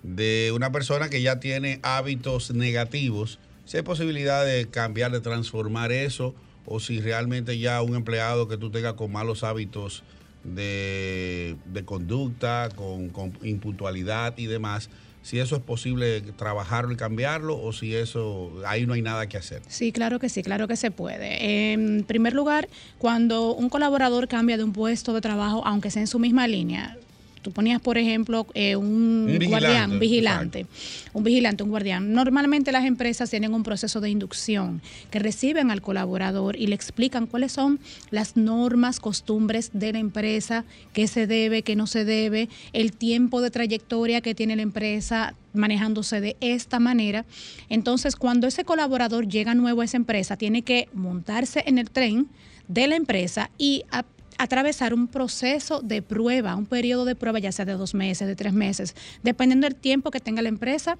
[0.03, 5.91] de una persona que ya tiene hábitos negativos, si hay posibilidad de cambiar, de transformar
[5.91, 10.03] eso, o si realmente ya un empleado que tú tengas con malos hábitos
[10.43, 14.89] de, de conducta, con, con impuntualidad y demás,
[15.23, 19.37] si eso es posible trabajarlo y cambiarlo, o si eso, ahí no hay nada que
[19.37, 19.61] hacer.
[19.67, 21.71] Sí, claro que sí, claro que se puede.
[21.71, 26.07] En primer lugar, cuando un colaborador cambia de un puesto de trabajo, aunque sea en
[26.07, 26.97] su misma línea,
[27.43, 30.65] tú ponías, por ejemplo, eh, un, Un vigilante, guardián, un vigilante,
[31.13, 32.13] un vigilante, un guardián.
[32.13, 37.27] Normalmente las empresas tienen un proceso de inducción que reciben al colaborador y le explican
[37.27, 37.79] cuáles son
[38.09, 43.41] las normas, costumbres de la empresa, qué se debe, qué no se debe, el tiempo
[43.41, 47.25] de trayectoria que tiene la empresa manejándose de esta manera.
[47.69, 52.27] Entonces, cuando ese colaborador llega nuevo a esa empresa, tiene que montarse en el tren
[52.67, 54.05] de la empresa y a-
[54.37, 58.35] atravesar un proceso de prueba, un periodo de prueba, ya sea de dos meses, de
[58.35, 60.97] tres meses, dependiendo del tiempo que tenga la empresa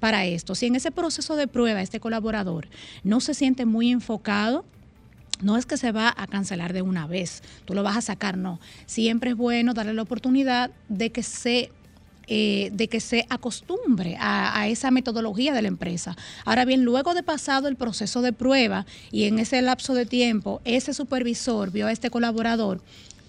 [0.00, 0.54] para esto.
[0.54, 2.68] Si en ese proceso de prueba este colaborador
[3.02, 4.64] no se siente muy enfocado,
[5.42, 8.36] no es que se va a cancelar de una vez, tú lo vas a sacar,
[8.38, 8.58] no.
[8.86, 11.70] Siempre es bueno darle la oportunidad de que se
[12.28, 16.16] eh, de que se acostumbre a, esa metodología de la empresa.
[16.44, 20.60] Ahora bien, luego de pasado el proceso de prueba y en ese lapso de tiempo,
[20.64, 22.80] ese supervisor vio a este colaborador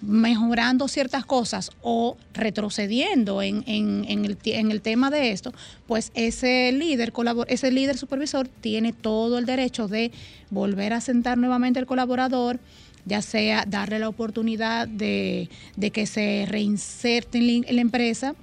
[0.01, 5.53] mejorando ciertas cosas o retrocediendo en, el, tema de esto,
[5.85, 7.13] pues ese líder,
[7.47, 10.11] ese líder supervisor tiene todo el derecho de
[10.49, 12.59] volver a sentar nuevamente al colaborador,
[13.05, 18.35] ya sea darle la oportunidad de, de que se reinserte en la empresa,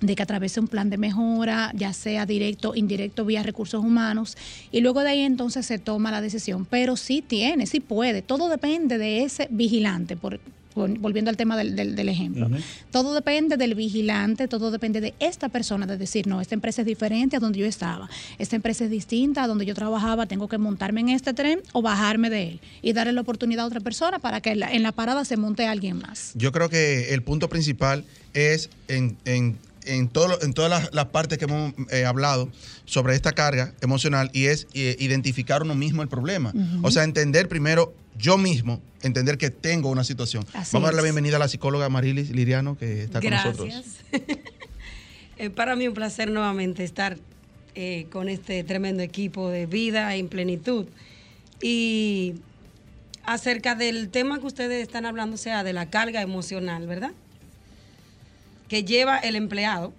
[0.00, 4.36] de que atraviese un plan de mejora, ya sea directo, indirecto, vía recursos humanos,
[4.72, 6.64] y luego de ahí entonces se toma la decisión.
[6.64, 10.40] Pero sí tiene, sí puede, todo depende de ese vigilante, por,
[10.74, 12.48] volviendo al tema del, del- del ejemplo.
[12.90, 16.86] Todo depende del vigilante, todo depende de esta persona, de decir, no, esta empresa es
[16.86, 18.08] diferente a donde yo estaba,
[18.38, 21.82] esta empresa es distinta a donde yo trabajaba, tengo que montarme en este tren o
[21.82, 24.82] bajarme de él y darle la oportunidad a otra persona para que en la, en
[24.82, 26.30] la parada se monte alguien más.
[26.36, 30.94] Yo creo que el punto principal es en, en, en, todo lo- en todas las,
[30.94, 32.48] las partes que hemos eh, hablado
[32.84, 36.52] sobre esta carga emocional y es eh, identificar uno mismo el problema.
[36.82, 40.44] O sea, entender primero yo mismo, entender que tengo una situación.
[40.52, 43.68] Así Vamos a darle la bienvenida a la psicóloga Marilis Liriano que está con nosotros.
[43.68, 43.96] Gracias.
[45.38, 47.16] Eh, para mí un placer nuevamente estar
[47.74, 50.84] eh, con este tremendo equipo de vida en plenitud.
[51.62, 52.34] Y
[53.24, 57.12] acerca del tema que ustedes están hablando, o sea, de la carga emocional, ¿verdad?
[58.70, 59.92] Que lleva el empleado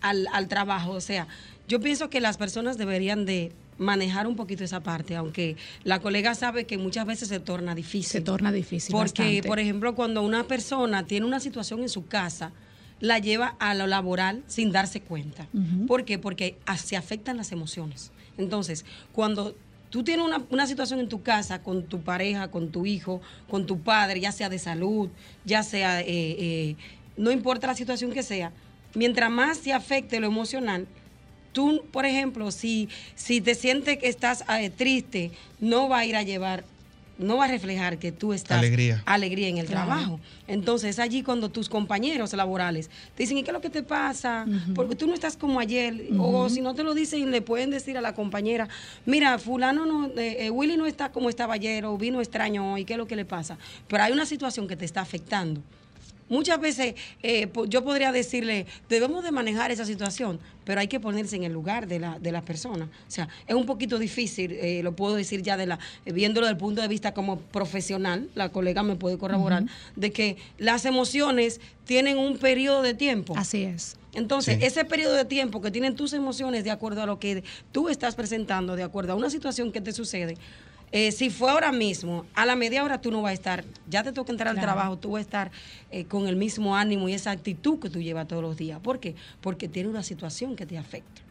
[0.00, 0.90] al, al trabajo.
[0.90, 1.28] O sea,
[1.68, 6.34] yo pienso que las personas deberían de manejar un poquito esa parte, aunque la colega
[6.34, 8.10] sabe que muchas veces se torna difícil.
[8.10, 8.92] Se torna difícil.
[8.92, 9.48] Porque, bastante.
[9.48, 12.52] por ejemplo, cuando una persona tiene una situación en su casa,
[13.00, 15.48] la lleva a lo laboral sin darse cuenta.
[15.86, 16.18] ¿Por qué?
[16.18, 18.12] Porque se afectan las emociones.
[18.36, 19.56] Entonces, cuando
[19.88, 23.66] tú tienes una, una situación en tu casa con tu pareja, con tu hijo, con
[23.66, 25.08] tu padre, ya sea de salud,
[25.46, 26.76] ya sea, eh, eh,
[27.20, 28.52] no importa la situación que sea,
[28.94, 30.86] mientras más se afecte lo emocional,
[31.52, 35.30] tú, por ejemplo, si, si te sientes que estás eh, triste,
[35.60, 36.64] no va a ir a llevar
[37.20, 39.02] no va a reflejar que tú estás Alegría.
[39.04, 39.86] alegría en el Claro.
[39.86, 40.20] trabajo.
[40.48, 44.46] Entonces, allí cuando tus compañeros laborales te dicen, ¿y qué es lo que te pasa?
[44.74, 46.08] Porque tú no estás como ayer.
[46.18, 48.68] O si no te lo dicen, le pueden decir a la compañera,
[49.04, 52.86] mira, fulano no, eh, eh, Willy no está como estaba ayer o vino extraño hoy,
[52.86, 53.58] ¿qué es lo que le pasa?
[53.86, 55.62] Pero hay una situación que te está afectando.
[56.30, 60.98] Muchas veces eh, po- yo podría decirle, debemos de manejar esa situación, pero hay que
[61.00, 62.84] ponerse en el lugar de la, de la persona.
[62.86, 66.46] O sea, es un poquito difícil, eh, lo puedo decir ya de la, eh, viéndolo
[66.46, 69.64] desde el punto de vista como profesional, la colega me puede corroborar,
[69.96, 73.34] de que las emociones tienen un periodo de tiempo.
[73.36, 73.96] Así es.
[74.12, 74.64] Entonces, Sí.
[74.64, 78.14] ese periodo de tiempo que tienen tus emociones de acuerdo a lo que tú estás
[78.16, 80.36] presentando, de acuerdo a una situación que te sucede,
[80.92, 84.02] eh, si fue ahora mismo, a la media hora tú no vas a estar, ya
[84.02, 85.50] te toca entrar al trabajo, tú vas a estar
[85.90, 88.80] eh, con el mismo ánimo y esa actitud que tú llevas todos los días.
[88.80, 89.14] ¿Por qué?
[89.40, 91.22] Porque tiene una situación que te afecta.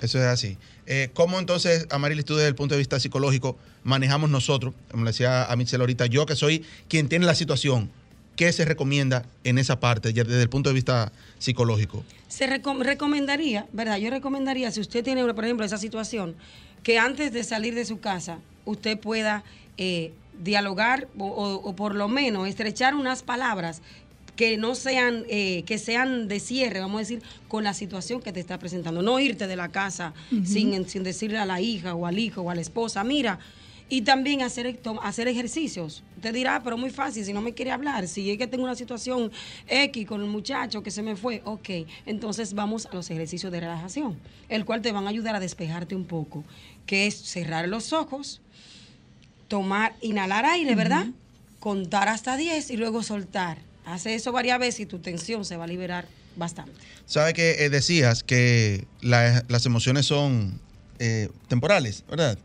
[0.00, 0.58] Eso es así.
[0.86, 5.10] Eh, ¿Cómo entonces, Amarilis, tú desde el punto de vista psicológico manejamos nosotros, como le
[5.10, 7.88] decía a Michelle ahorita, yo que soy quien tiene la situación,
[8.34, 12.04] ¿qué se recomienda en esa parte desde el punto de vista psicológico?
[12.26, 13.98] Se recom- recomendaría, ¿verdad?
[13.98, 16.34] Yo recomendaría, si usted tiene, por ejemplo, esa situación,
[16.82, 19.44] que antes de salir de su casa, usted pueda
[19.78, 23.82] eh, dialogar o, o- o por lo menos estrechar unas palabras
[24.36, 28.32] que no sean, eh, que sean de cierre, vamos a decir, con la situación que
[28.32, 29.02] te está presentando.
[29.02, 30.14] No irte de la casa
[30.46, 33.38] sin, sin decirle a la hija o al hijo o a la esposa, mira,
[33.90, 36.02] y también hacer, hacer ejercicios.
[36.16, 38.64] Usted dirá, "Ah, pero muy fácil, si no me quiere hablar, si es que tengo
[38.64, 39.30] una situación
[39.68, 41.68] X con el muchacho que se me fue, ok,
[42.06, 45.94] entonces vamos a los ejercicios de relajación, el cual te van a ayudar a despejarte
[45.94, 46.42] un poco,
[46.86, 48.40] que es cerrar los ojos,
[49.52, 51.08] tomar, inhalar aire, ¿verdad?
[51.60, 53.58] Contar hasta 10 y luego soltar.
[53.84, 56.72] Hace eso varias veces y tu tensión se va a liberar bastante.
[57.04, 60.58] Sabe que eh, decías que la- las emociones son
[61.00, 62.38] eh, temporales, ¿verdad?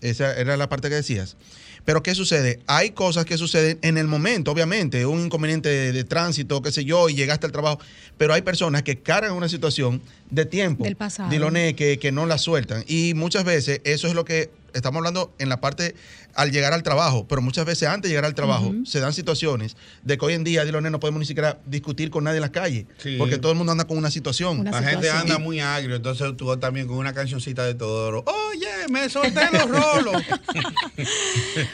[0.00, 1.36] Esa era la parte que decías.
[1.84, 2.58] Pero ¿qué sucede?
[2.66, 6.84] Hay cosas que suceden en el momento, obviamente, un inconveniente de, de tránsito, qué sé
[6.84, 7.78] yo, y llegaste al trabajo,
[8.18, 11.30] pero hay personas que cargan una situación de tiempo, Del pasado.
[11.30, 12.82] Diloné, que, que no la sueltan.
[12.88, 15.94] Y muchas veces eso es lo que estamos hablando en la parte
[16.34, 19.76] al llegar al trabajo, pero muchas veces antes de llegar al trabajo se dan situaciones
[20.02, 22.52] de que hoy en día, Diloné, no podemos ni siquiera discutir con nadie en la
[22.52, 23.16] calle, Sí.
[23.18, 24.60] porque todo el mundo anda con una situación.
[24.60, 28.24] Una La gente anda muy agrio, entonces tú también con una cancioncita de Todoro.
[28.26, 30.22] Oye, me solté los rolos.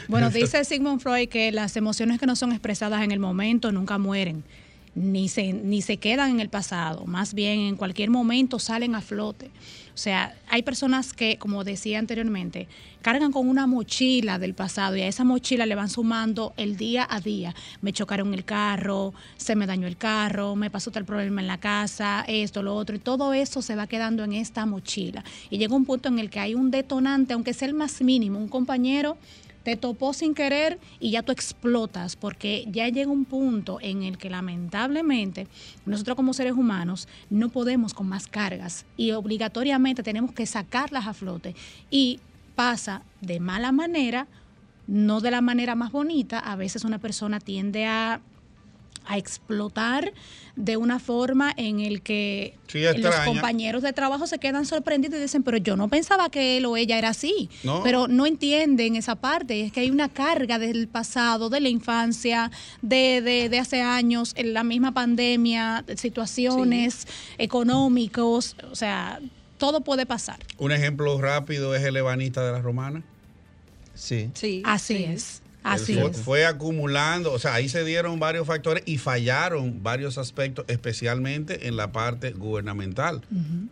[0.07, 3.97] Bueno, dice Sigmund Freud que las emociones que no son expresadas en el momento nunca
[3.97, 4.43] mueren,
[4.95, 9.01] ni se, ni se quedan en el pasado, más bien en cualquier momento salen a
[9.01, 9.49] flote.
[9.99, 12.69] O sea, hay personas que, como decía anteriormente,
[13.01, 17.05] cargan con una mochila del pasado y a esa mochila le van sumando el día
[17.09, 17.53] a día.
[17.81, 21.57] Me chocaron el carro, se me dañó el carro, me pasó tal problema en la
[21.57, 25.25] casa, esto, lo otro, y todo eso se va quedando en esta mochila.
[25.49, 28.39] Y llega un punto en el que hay un detonante, aunque sea el más mínimo,
[28.39, 29.17] un compañero
[29.69, 34.17] te topó sin querer y ya tú explotas, porque ya llega un punto en el
[34.17, 35.47] que lamentablemente
[35.85, 41.13] nosotros como seres humanos no podemos con más cargas y obligatoriamente tenemos que sacarlas a
[41.13, 41.53] flote.
[41.91, 42.19] Y
[42.55, 44.25] pasa de mala manera,
[44.87, 48.21] no de la manera más bonita, a veces una persona tiende a
[49.09, 50.13] a explotar
[50.55, 55.23] de una forma en el que Sí, los compañeros de trabajo se quedan sorprendidos y
[55.23, 57.49] dicen, pero yo no pensaba que él o ella era así.
[57.63, 57.81] No.
[57.81, 59.61] Pero no entienden esa parte.
[59.65, 62.51] Es que hay una carga del pasado, de la infancia,
[62.83, 67.07] de, de, de hace años, en la misma pandemia, situaciones
[67.39, 69.19] económicos, o sea,
[69.57, 70.37] todo puede pasar.
[70.59, 73.01] Un ejemplo rápido es el ebanista de la romana.
[73.95, 74.29] Sí.
[74.35, 74.61] Sí.
[74.65, 75.03] Así sí.
[75.05, 75.41] es.
[75.63, 76.17] Así fue, es.
[76.17, 81.75] fue acumulando, o sea, ahí se dieron varios factores y fallaron varios aspectos, especialmente en
[81.75, 83.21] la parte gubernamental,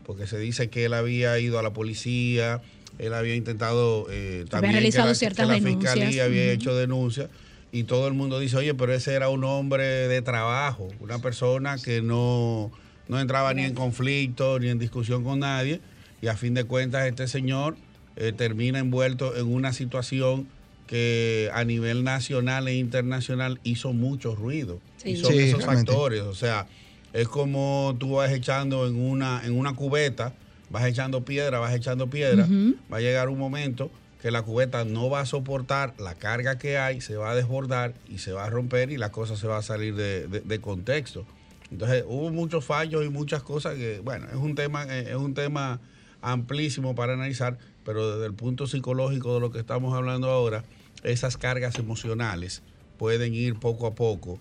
[0.06, 2.62] porque se dice que él había ido a la policía,
[3.00, 5.94] él había intentado eh, también que realizado la, ciertas que la denuncias.
[5.94, 7.30] fiscalía había hecho denuncias
[7.72, 11.78] y todo el mundo dice, oye, pero ese era un hombre de trabajo, una persona
[11.78, 12.72] que no,
[13.08, 15.80] no entraba ni en conflicto ni en discusión con nadie
[16.22, 17.78] y a fin de cuentas este señor
[18.16, 20.48] eh, termina envuelto en una situación
[20.88, 24.80] que a nivel nacional e internacional hizo mucho ruido.
[24.98, 25.10] Sí.
[25.12, 25.92] Y son Sí, esos realmente.
[25.92, 26.22] factores.
[26.22, 26.66] O sea,
[27.14, 30.34] es como tú vas echando en una, en una cubeta,
[30.70, 32.48] vas echando piedra, vas echando piedra,
[32.92, 36.78] va a llegar un momento que la cubeta no va a soportar la carga que
[36.78, 39.58] hay, se va a desbordar y se va a romper y la cosa se va
[39.58, 41.26] a salir de, de- de contexto.
[41.72, 45.34] Entonces hubo muchos fallos y muchas cosas que, bueno, es un tema, eh, es un
[45.34, 45.80] tema
[46.22, 50.64] amplísimo para analizar, pero desde el punto psicológico de lo que estamos hablando ahora,
[51.04, 52.62] esas cargas emocionales
[52.98, 54.40] pueden ir poco a poco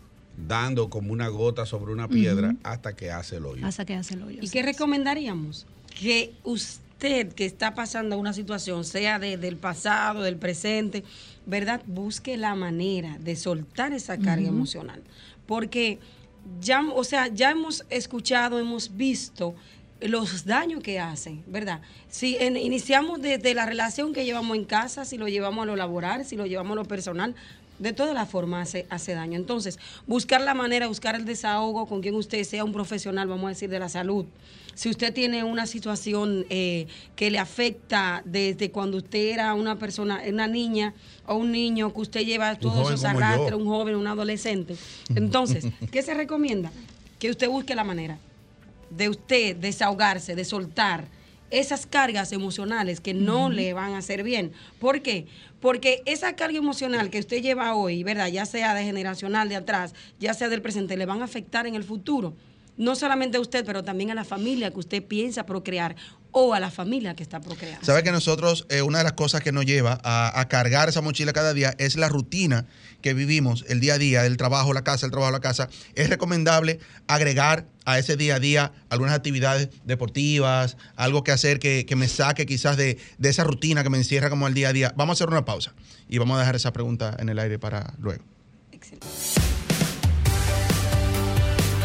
[0.48, 3.66] dando como una gota sobre una piedra hasta que hace el hoyo.
[3.66, 4.38] Hasta que hace el hoyo.
[4.42, 4.52] ¿Y sí.
[4.52, 5.66] qué recomendaríamos?
[5.98, 11.04] Que usted que está pasando una situación, sea de- del pasado, del presente,
[11.46, 11.82] ¿verdad?
[11.86, 15.02] Busque la manera de soltar esa carga emocional.
[15.46, 15.98] Porque
[16.60, 19.54] ya, o sea, ya hemos escuchado, hemos visto
[20.00, 21.80] los daños que hacen, ¿verdad?
[22.08, 25.76] Si en- iniciamos desde la relación que llevamos en casa, si lo llevamos a lo
[25.76, 27.34] laboral, si lo llevamos a lo personal,
[27.78, 29.36] de todas las formas hace, hace daño.
[29.36, 33.48] Entonces, buscar la manera, buscar el desahogo con quien usted sea un profesional, vamos a
[33.50, 34.24] decir, de la salud.
[34.74, 36.86] Si usted tiene una situación eh,
[37.16, 40.92] que le afecta desde cuando usted era una persona, una niña
[41.26, 44.76] o un niño, que usted lleva todos esos arrastres, un joven, un adolescente.
[45.14, 46.70] Entonces, ¿qué se recomienda?
[47.18, 48.18] Que usted busque la manera
[48.90, 51.08] de usted desahogarse, de soltar
[51.50, 54.52] esas cargas emocionales que no le van a hacer bien.
[54.80, 55.26] ¿Por qué?
[55.60, 58.28] Porque esa carga emocional que usted lleva hoy, ¿verdad?
[58.28, 61.74] Ya sea de generacional de atrás, ya sea del presente, le van a afectar en
[61.74, 62.34] el futuro.
[62.76, 65.96] No solamente a usted, pero también a la familia que usted piensa procrear
[66.38, 67.82] o a la familia que está procreando.
[67.82, 71.00] Sabe que nosotros, eh, una de las cosas que nos lleva a, a cargar esa
[71.00, 72.66] mochila cada día es la rutina
[73.00, 75.70] que vivimos, el día a día, del trabajo, la casa, el trabajo, la casa.
[75.94, 81.86] Es recomendable agregar a ese día a día algunas actividades deportivas, algo que hacer que,
[81.86, 84.72] que me saque quizás de, de esa rutina que me encierra como el día a
[84.74, 84.92] día.
[84.94, 85.72] Vamos a hacer una pausa
[86.06, 88.22] y vamos a dejar esa pregunta en el aire para luego.
[88.72, 89.06] Excelente.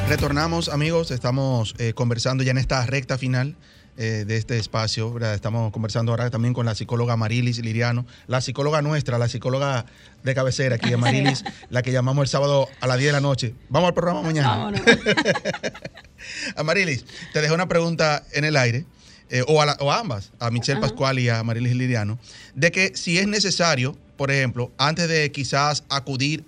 [0.10, 1.10] Retornamos, amigos.
[1.10, 3.56] Estamos eh, conversando ya en esta recta final
[3.98, 5.14] eh, de este espacio.
[5.14, 5.34] ¿verdad?
[5.36, 9.86] Estamos conversando ahora también con la psicóloga Marilis Liriano, la psicóloga nuestra, la psicóloga
[10.24, 13.54] de cabecera aquí, Marilis, la que llamamos el sábado a las 10 de la noche.
[13.70, 14.72] Vamos al programa mañana.
[16.56, 18.86] Amarilis, te dejo una pregunta en el aire,
[19.30, 22.20] eh, o, a la- o a ambas, a Michelle Pascual y a Amarilis Liriano,
[22.56, 26.44] de que si es necesario, por ejemplo, antes de quizás acudir,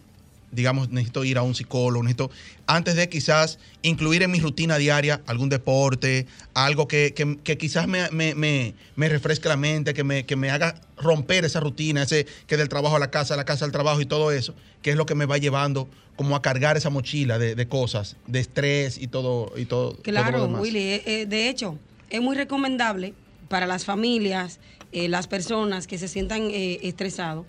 [0.54, 2.32] digamos, necesito ir a un psicólogo, necesito,
[2.68, 7.88] antes de quizás incluir en mi rutina diaria algún deporte, algo que, que- que quizás
[7.88, 12.04] me, me- me- me refresque la mente, que me, que me haga romper esa rutina,
[12.04, 14.92] ese que del trabajo a la casa, la casa al trabajo y todo eso, que
[14.92, 18.40] es lo que me va llevando como a cargar esa mochila de, de cosas, de
[18.40, 20.62] estrés y todo, y todo, todo lo Claro, demás.
[20.62, 20.80] Willy.
[20.80, 21.78] eh, eh, de hecho,
[22.10, 23.14] es muy recomendable
[23.50, 24.60] para las familias,
[24.92, 27.46] eh, las personas que se sientan eh, estresados.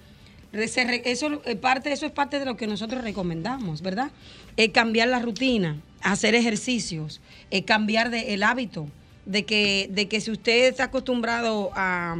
[0.54, 4.10] Eso, eh, parte, eso es parte de lo que nosotros recomendamos, ¿verdad?
[4.56, 8.86] Eh, cambiar la rutina, hacer ejercicios, eh, cambiar de, el hábito
[9.26, 12.16] de que, de que si usted está acostumbrado a,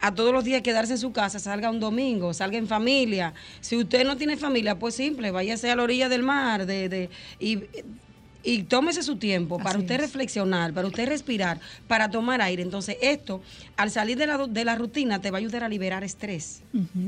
[0.00, 3.34] a todos los días quedarse en su casa, salga un domingo, salga en familia.
[3.60, 7.10] Si usted no tiene familia, pues simple, váyase a la orilla del mar de, de-
[8.44, 10.00] y tómese su tiempo para Así usted es.
[10.02, 12.62] reflexionar, para usted respirar, para tomar aire.
[12.62, 13.42] Entonces, esto,
[13.76, 16.62] al salir de la, de la rutina, te va a ayudar a liberar estrés.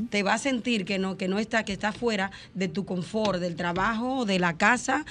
[0.09, 3.39] Te va a sentir que no, que no está, que está fuera de tu confort,
[3.39, 5.05] del trabajo, de la casa.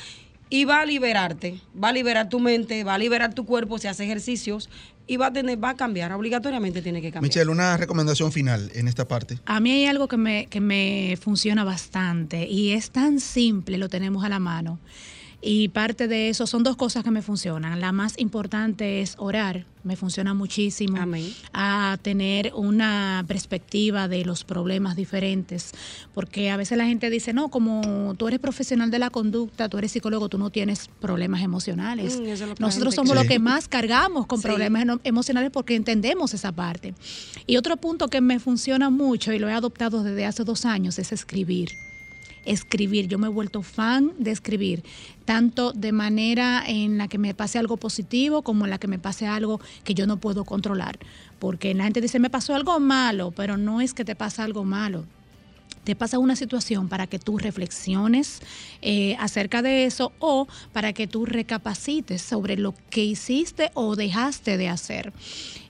[0.48, 3.88] Y va a liberarte, va a liberar tu mente, va a liberar tu cuerpo si
[3.88, 4.68] hace ejercicios
[5.08, 7.28] y va a tener, va a cambiar, obligatoriamente tiene que cambiar.
[7.28, 9.38] Michelle, una recomendación final en esta parte.
[9.46, 13.88] A mí hay algo que me, que me funciona bastante y es tan simple, lo
[13.88, 14.78] tenemos a la mano.
[15.48, 17.80] Y parte de eso son dos cosas que me funcionan.
[17.80, 20.96] La más importante es orar, me funciona muchísimo.
[21.00, 21.32] Amén.
[21.52, 25.70] A tener una perspectiva de los problemas diferentes.
[26.14, 29.78] Porque a veces la gente dice, no, como tú eres profesional de la conducta, tú
[29.78, 32.18] eres psicólogo, tú no tienes problemas emocionales.
[32.18, 34.48] Mm, es Nosotros somos los que más cargamos con Sí.
[34.48, 36.94] problemas emocionales porque entendemos esa parte.
[37.46, 40.98] Y otro punto que me funciona mucho y lo he adoptado desde hace dos años
[40.98, 41.68] es escribir.
[42.46, 44.82] Escribir, yo me he vuelto fan de escribir,
[45.24, 48.98] tanto de manera en la que me pase algo positivo como en la que me
[48.98, 50.98] pase algo que yo no puedo controlar.
[51.38, 54.64] Porque la gente dice, me pasó algo malo, pero no es que te pasa algo
[54.64, 55.04] malo,
[55.86, 58.40] te pasa una situación para que tú reflexiones
[58.82, 64.56] eh, acerca de eso o para que tú recapacites sobre lo que hiciste o dejaste
[64.56, 65.12] de hacer.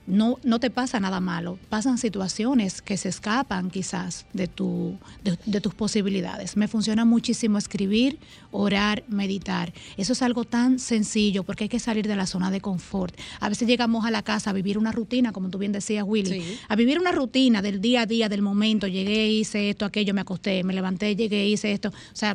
[0.07, 5.37] No, no te pasa nada malo, pasan situaciones que se escapan quizás de, tu, de,
[5.45, 6.55] de tus posibilidades.
[6.55, 8.17] Me funciona muchísimo escribir,
[8.51, 9.73] orar, meditar.
[9.97, 13.13] Eso es algo tan sencillo porque hay que salir de la zona de confort.
[13.41, 16.41] A veces llegamos a la casa a vivir una rutina, como tú bien decías, Willy,
[16.41, 16.57] Sí.
[16.69, 20.21] a vivir una rutina del día a día, del momento, llegué, hice esto, aquello, me
[20.21, 21.89] acosté, me levanté, llegué, hice esto.
[21.89, 22.33] O sea,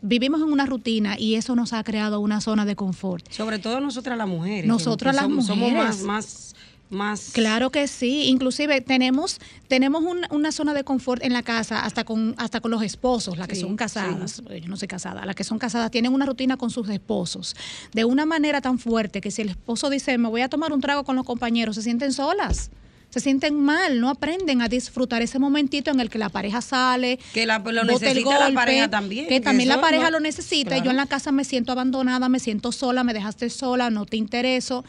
[0.00, 3.30] vivimos en una rutina y eso nos ha creado una zona de confort.
[3.30, 4.66] Sobre todo nosotras las mujeres.
[4.66, 6.02] Nosotras las somos, somos más, mujeres.
[6.02, 6.51] más,
[6.92, 7.30] más.
[7.32, 9.38] Claro que sí, inclusive tenemos
[9.68, 13.38] tenemos un- una zona de confort en la casa hasta con hasta con los esposos,
[13.38, 16.56] las que son casadas, yo no soy casada, las que son casadas tienen una rutina
[16.56, 17.56] con sus esposos
[17.92, 20.80] de una manera tan fuerte que si el esposo dice me voy a tomar un
[20.80, 22.70] trago con los compañeros se sienten solas.
[23.10, 27.18] se sienten mal, no aprenden a disfrutar ese momentito en el que la pareja sale,
[27.34, 30.70] Que la- lo el necesita la pareja también, que también la pareja no- lo necesita.
[30.70, 30.84] Claro.
[30.86, 34.16] yo en la casa me siento abandonada, me siento sola, me dejaste sola, no te
[34.16, 34.82] intereso.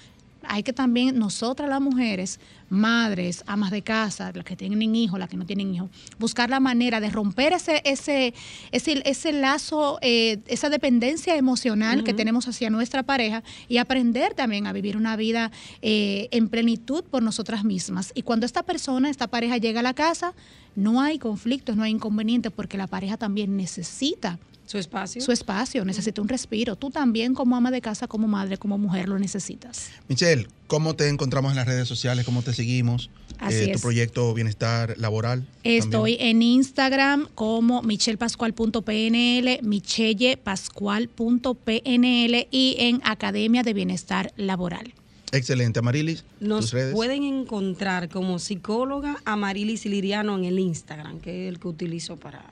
[0.48, 2.39] Hay que también nosotras las mujeres,
[2.70, 5.89] madres, amas de casa, las que tienen hijos, las que no tienen hijos,
[6.20, 8.34] buscar la manera de romper ese ese
[8.72, 14.68] ese, ese lazo, eh, esa dependencia emocional que tenemos hacia nuestra pareja y aprender también
[14.68, 18.12] a vivir una vida eh, en plenitud por nosotras mismas.
[18.16, 20.34] Y cuando esta persona, esta pareja llega a la casa,
[20.76, 24.39] no hay conflictos, no hay inconvenientes, porque la pareja también necesita
[24.74, 25.21] Su espacio.
[25.21, 26.76] su espacio, necesita un respiro.
[26.76, 29.91] Tú también como ama de casa, como madre, como mujer lo necesitas.
[30.09, 32.26] Michelle, ¿cómo te encontramos en las redes sociales?
[32.26, 33.11] ¿Cómo te seguimos?
[33.34, 33.82] Eh, Así tu es.
[33.82, 35.45] proyecto Bienestar Laboral.
[35.63, 36.38] Estoy también.
[36.38, 44.93] en Instagram como michellepascual.pnl, michelle.pascual.pnl y en Academia de Bienestar Laboral.
[45.32, 45.80] Excelente.
[45.80, 46.93] Amarilis, Nos tus redes.
[46.93, 52.43] pueden encontrar como psicóloga Amarilis Liriano en el Instagram, que es el que utilizo para...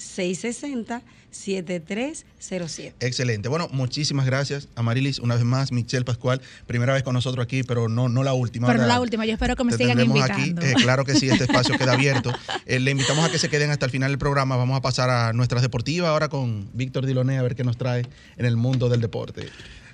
[0.00, 2.94] 809-660-7307.
[3.00, 3.48] Excelente.
[3.48, 5.18] Bueno, muchísimas gracias, Amarilis.
[5.18, 8.66] Una vez más, Michelle Pascual, primera vez con nosotros aquí, pero no, no la última.
[8.66, 8.96] Pero no ¿verdad?
[8.96, 10.34] la última, yo espero que me Te sigan invitando.
[10.34, 10.54] aquí.
[10.62, 12.32] Eh, claro que sí, este espacio queda abierto.
[12.66, 14.56] Eh, le invitamos a que se queden hasta el final del programa.
[14.56, 18.06] Vamos a pasar a nuestras deportivas ahora con Víctor Diloné a ver qué nos trae
[18.36, 19.48] en el mundo del deporte.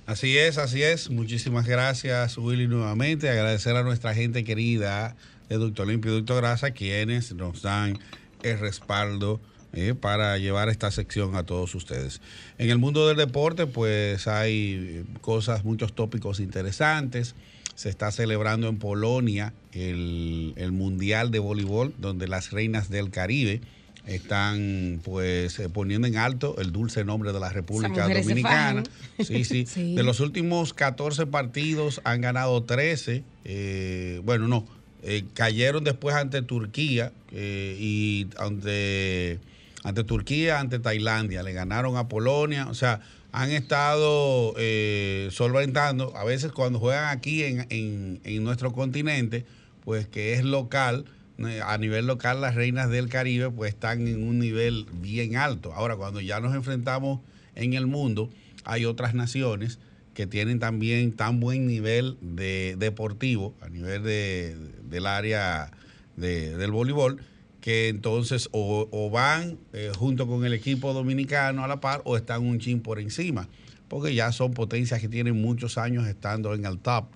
[0.07, 1.11] Así es, así es.
[1.11, 3.29] Muchísimas gracias, Willy, nuevamente.
[3.29, 5.17] Agradecer a nuestra gente querida
[5.49, 7.99] de Ducto Limpio y Ducto Grasa, quienes nos dan
[8.43, 9.41] el respaldo
[9.77, 12.20] eh, para llevar esta sección a todos ustedes.
[12.59, 17.35] En el mundo del deporte, pues hay cosas, muchos tópicos interesantes.
[17.74, 23.61] Se está celebrando en Polonia el, el Mundial de Voleibol, donde las reinas del Caribe
[24.07, 28.83] están pues eh, poniendo en alto el dulce nombre de la República Dominicana.
[29.22, 29.66] sí, Sí.
[29.97, 33.24] De los últimos 14 partidos han ganado 13.
[33.45, 34.64] eh, bueno, no.
[35.03, 39.39] eh, cayeron después ante Turquía eh, y ante,
[39.87, 41.43] ante Turquía, ante Tailandia.
[41.43, 42.66] Le ganaron a Polonia.
[42.68, 43.01] O sea,
[43.32, 46.16] han estado eh, solventando.
[46.16, 49.45] A veces cuando juegan aquí en, en- en nuestro continente,
[49.84, 51.05] pues que es local,
[51.39, 55.72] eh, a nivel local las reinas del Caribe pues están en un nivel bien alto.
[55.72, 57.20] Ahora, cuando ya nos enfrentamos
[57.55, 58.28] en el mundo,
[58.64, 59.78] hay otras naciones
[60.14, 64.57] que tienen también tan buen nivel de deportivo a nivel de,
[64.89, 65.70] del área
[66.16, 67.20] de- del voleibol
[67.67, 72.47] que entonces o, van eh, junto con el equipo dominicano a la par o están
[72.47, 73.49] un chin por encima,
[73.89, 77.07] porque ya son potencias que tienen muchos años estando en el top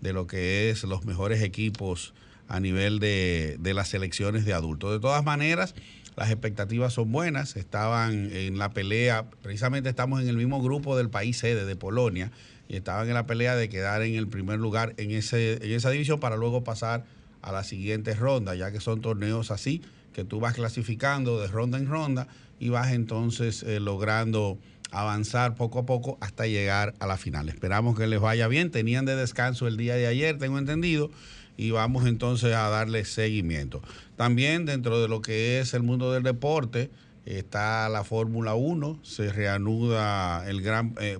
[0.00, 2.12] de lo que es los mejores equipos
[2.48, 4.90] a nivel de, de las selecciones de adultos.
[4.90, 5.76] De todas maneras,
[6.16, 11.08] las expectativas son buenas, estaban en la pelea, precisamente estamos en el mismo grupo del
[11.08, 12.32] país sede de Polonia,
[12.68, 15.90] y estaban en la pelea de quedar en el primer lugar en, ese, en esa
[15.90, 17.04] división para luego pasar
[17.42, 19.82] a la siguiente ronda, ya que son torneos así,
[20.12, 24.58] que tú vas clasificando de ronda en ronda y vas entonces eh, logrando
[24.90, 27.48] avanzar poco a poco hasta llegar a la final.
[27.48, 28.70] Esperamos que les vaya bien.
[28.70, 31.10] Tenían de descanso el día de ayer, tengo entendido,
[31.56, 33.82] y vamos entonces a darle seguimiento.
[34.16, 36.90] También dentro de lo que es el mundo del deporte
[37.24, 40.94] está la Fórmula 1, se reanuda el gran...
[41.00, 41.18] eh,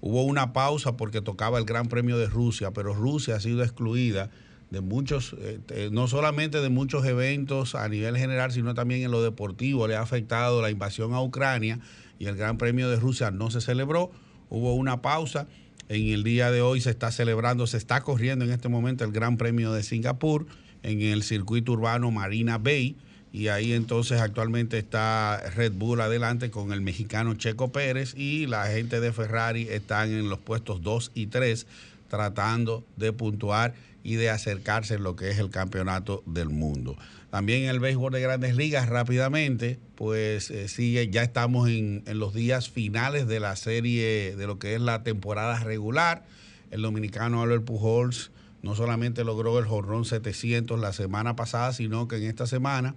[0.00, 4.30] hubo una pausa porque tocaba el Gran Premio de Rusia, pero Rusia ha sido excluida
[4.74, 9.22] de muchos, eh, no solamente de muchos eventos a nivel general, sino también en lo
[9.22, 9.88] deportivo.
[9.88, 11.78] Le ha afectado la invasión a Ucrania
[12.18, 14.10] y el Gran Premio de Rusia no se celebró.
[14.50, 15.46] Hubo una pausa.
[15.88, 19.12] En el día de hoy se está celebrando, se está corriendo en este momento el
[19.12, 20.46] Gran Premio de Singapur
[20.82, 22.96] en el circuito urbano Marina Bay.
[23.32, 28.66] Y ahí entonces actualmente está Red Bull adelante con el mexicano Checo Pérez y la
[28.66, 31.66] gente de Ferrari están en los puestos 2 y 3
[32.08, 36.96] tratando de puntuar y de acercarse en lo que es el campeonato del mundo.
[37.30, 42.20] También en el béisbol de grandes ligas rápidamente, pues eh, sigue, ya estamos en, en
[42.20, 46.24] los días finales de la serie, de lo que es la temporada regular.
[46.70, 48.30] El dominicano Albert Pujols
[48.62, 52.94] no solamente logró el jorrón 700 la semana pasada, sino que en esta semana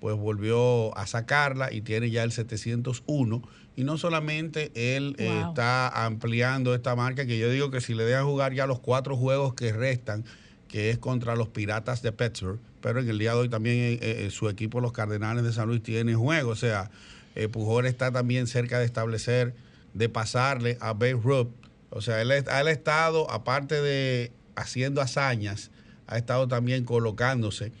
[0.00, 3.42] pues volvió a sacarla y tiene ya el 701.
[3.76, 8.04] Y no solamente él eh, está ampliando esta marca, que yo digo que si le
[8.04, 10.24] dejan jugar ya los cuatro juegos que restan,
[10.68, 13.98] que es contra los Piratas de Pittsburgh, pero en el día de hoy también eh,
[14.00, 16.50] eh, su equipo, los Cardenales de San Luis, tiene juego.
[16.50, 16.90] O sea,
[17.34, 19.54] eh, Pujol está también cerca de establecer
[19.94, 21.48] de pasarle a Babe Ruth.
[21.90, 25.70] O sea, él, ha estado, aparte de haciendo hazañas,
[26.06, 27.72] ha estado también colocándose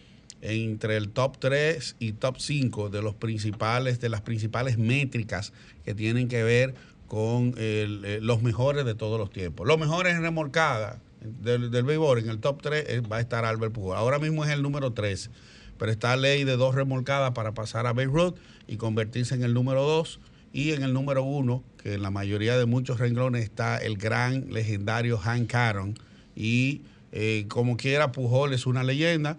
[0.42, 5.52] entre el top 3 y top 5 de los principales, de las principales métricas
[5.84, 6.74] que tienen que ver
[7.08, 9.66] con eh, los mejores de todos los tiempos.
[9.66, 13.72] Los mejores en remolcada del, del en el top 3 eh, va a estar Albert
[13.72, 13.96] Pujol.
[13.96, 15.30] Ahora mismo es el número 3,
[15.78, 18.36] pero está ley de dos remolcadas para pasar a Beirut
[18.66, 20.20] y convertirse en el número 2.
[20.52, 24.50] Y en el número 1, que en la mayoría de muchos renglones está el gran
[24.50, 25.98] legendario Hank Aaron.
[26.34, 29.38] Y eh, como quiera, Pujol es una leyenda.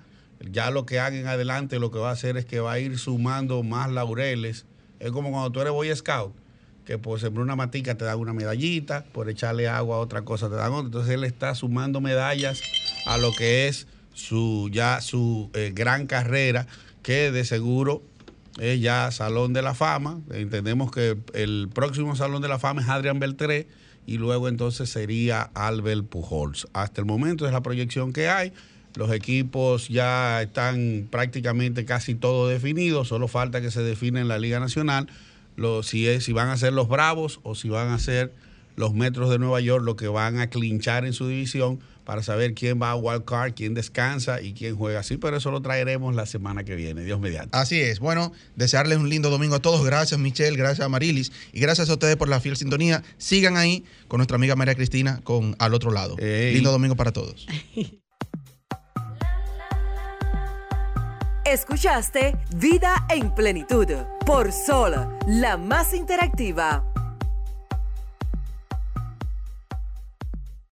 [0.51, 2.79] Ya lo que haga en adelante lo que va a hacer es que va a
[2.79, 4.65] ir sumando más laureles.
[4.99, 6.35] Es como cuando tú eres Boy Scout
[6.87, 10.49] que por sembrar una matica te dan una medallita, por echarle agua a otra cosa
[10.49, 10.85] te dan otra.
[10.85, 12.61] Entonces él está sumando medallas
[13.05, 16.65] a lo que es su ya su eh, gran carrera,
[17.03, 18.03] que de seguro
[18.57, 20.21] es ya Salón de la Fama.
[20.31, 23.67] Entendemos que el próximo Salón de la Fama es Adrián Beltré
[24.05, 26.69] y luego entonces sería Albert Pujols.
[26.71, 28.53] Hasta el momento es la proyección que hay.
[28.95, 34.39] Los equipos ya están prácticamente casi todo definidos, solo falta que se define en la
[34.39, 35.09] Liga Nacional
[35.83, 38.33] si, es, si van a ser los Bravos o si van a ser
[38.75, 42.53] los Metros de Nueva York los que van a clinchar en su división para saber
[42.53, 46.15] quién va a wild card, quién descansa y quién juega así, pero eso lo traeremos
[46.15, 47.57] la semana que viene, Dios mediante.
[47.57, 47.99] Así es.
[47.99, 49.83] Bueno, desearles un lindo domingo a todos.
[49.85, 53.03] Gracias, Michelle, gracias a Marilis y gracias a ustedes por la fiel sintonía.
[53.17, 56.15] Sigan ahí con nuestra amiga María Cristina con al otro lado.
[56.17, 56.53] Ey.
[56.53, 57.45] Lindo domingo para todos.
[61.51, 63.87] Escuchaste Vida en Plenitud
[64.25, 66.83] por Sol, la más interactiva.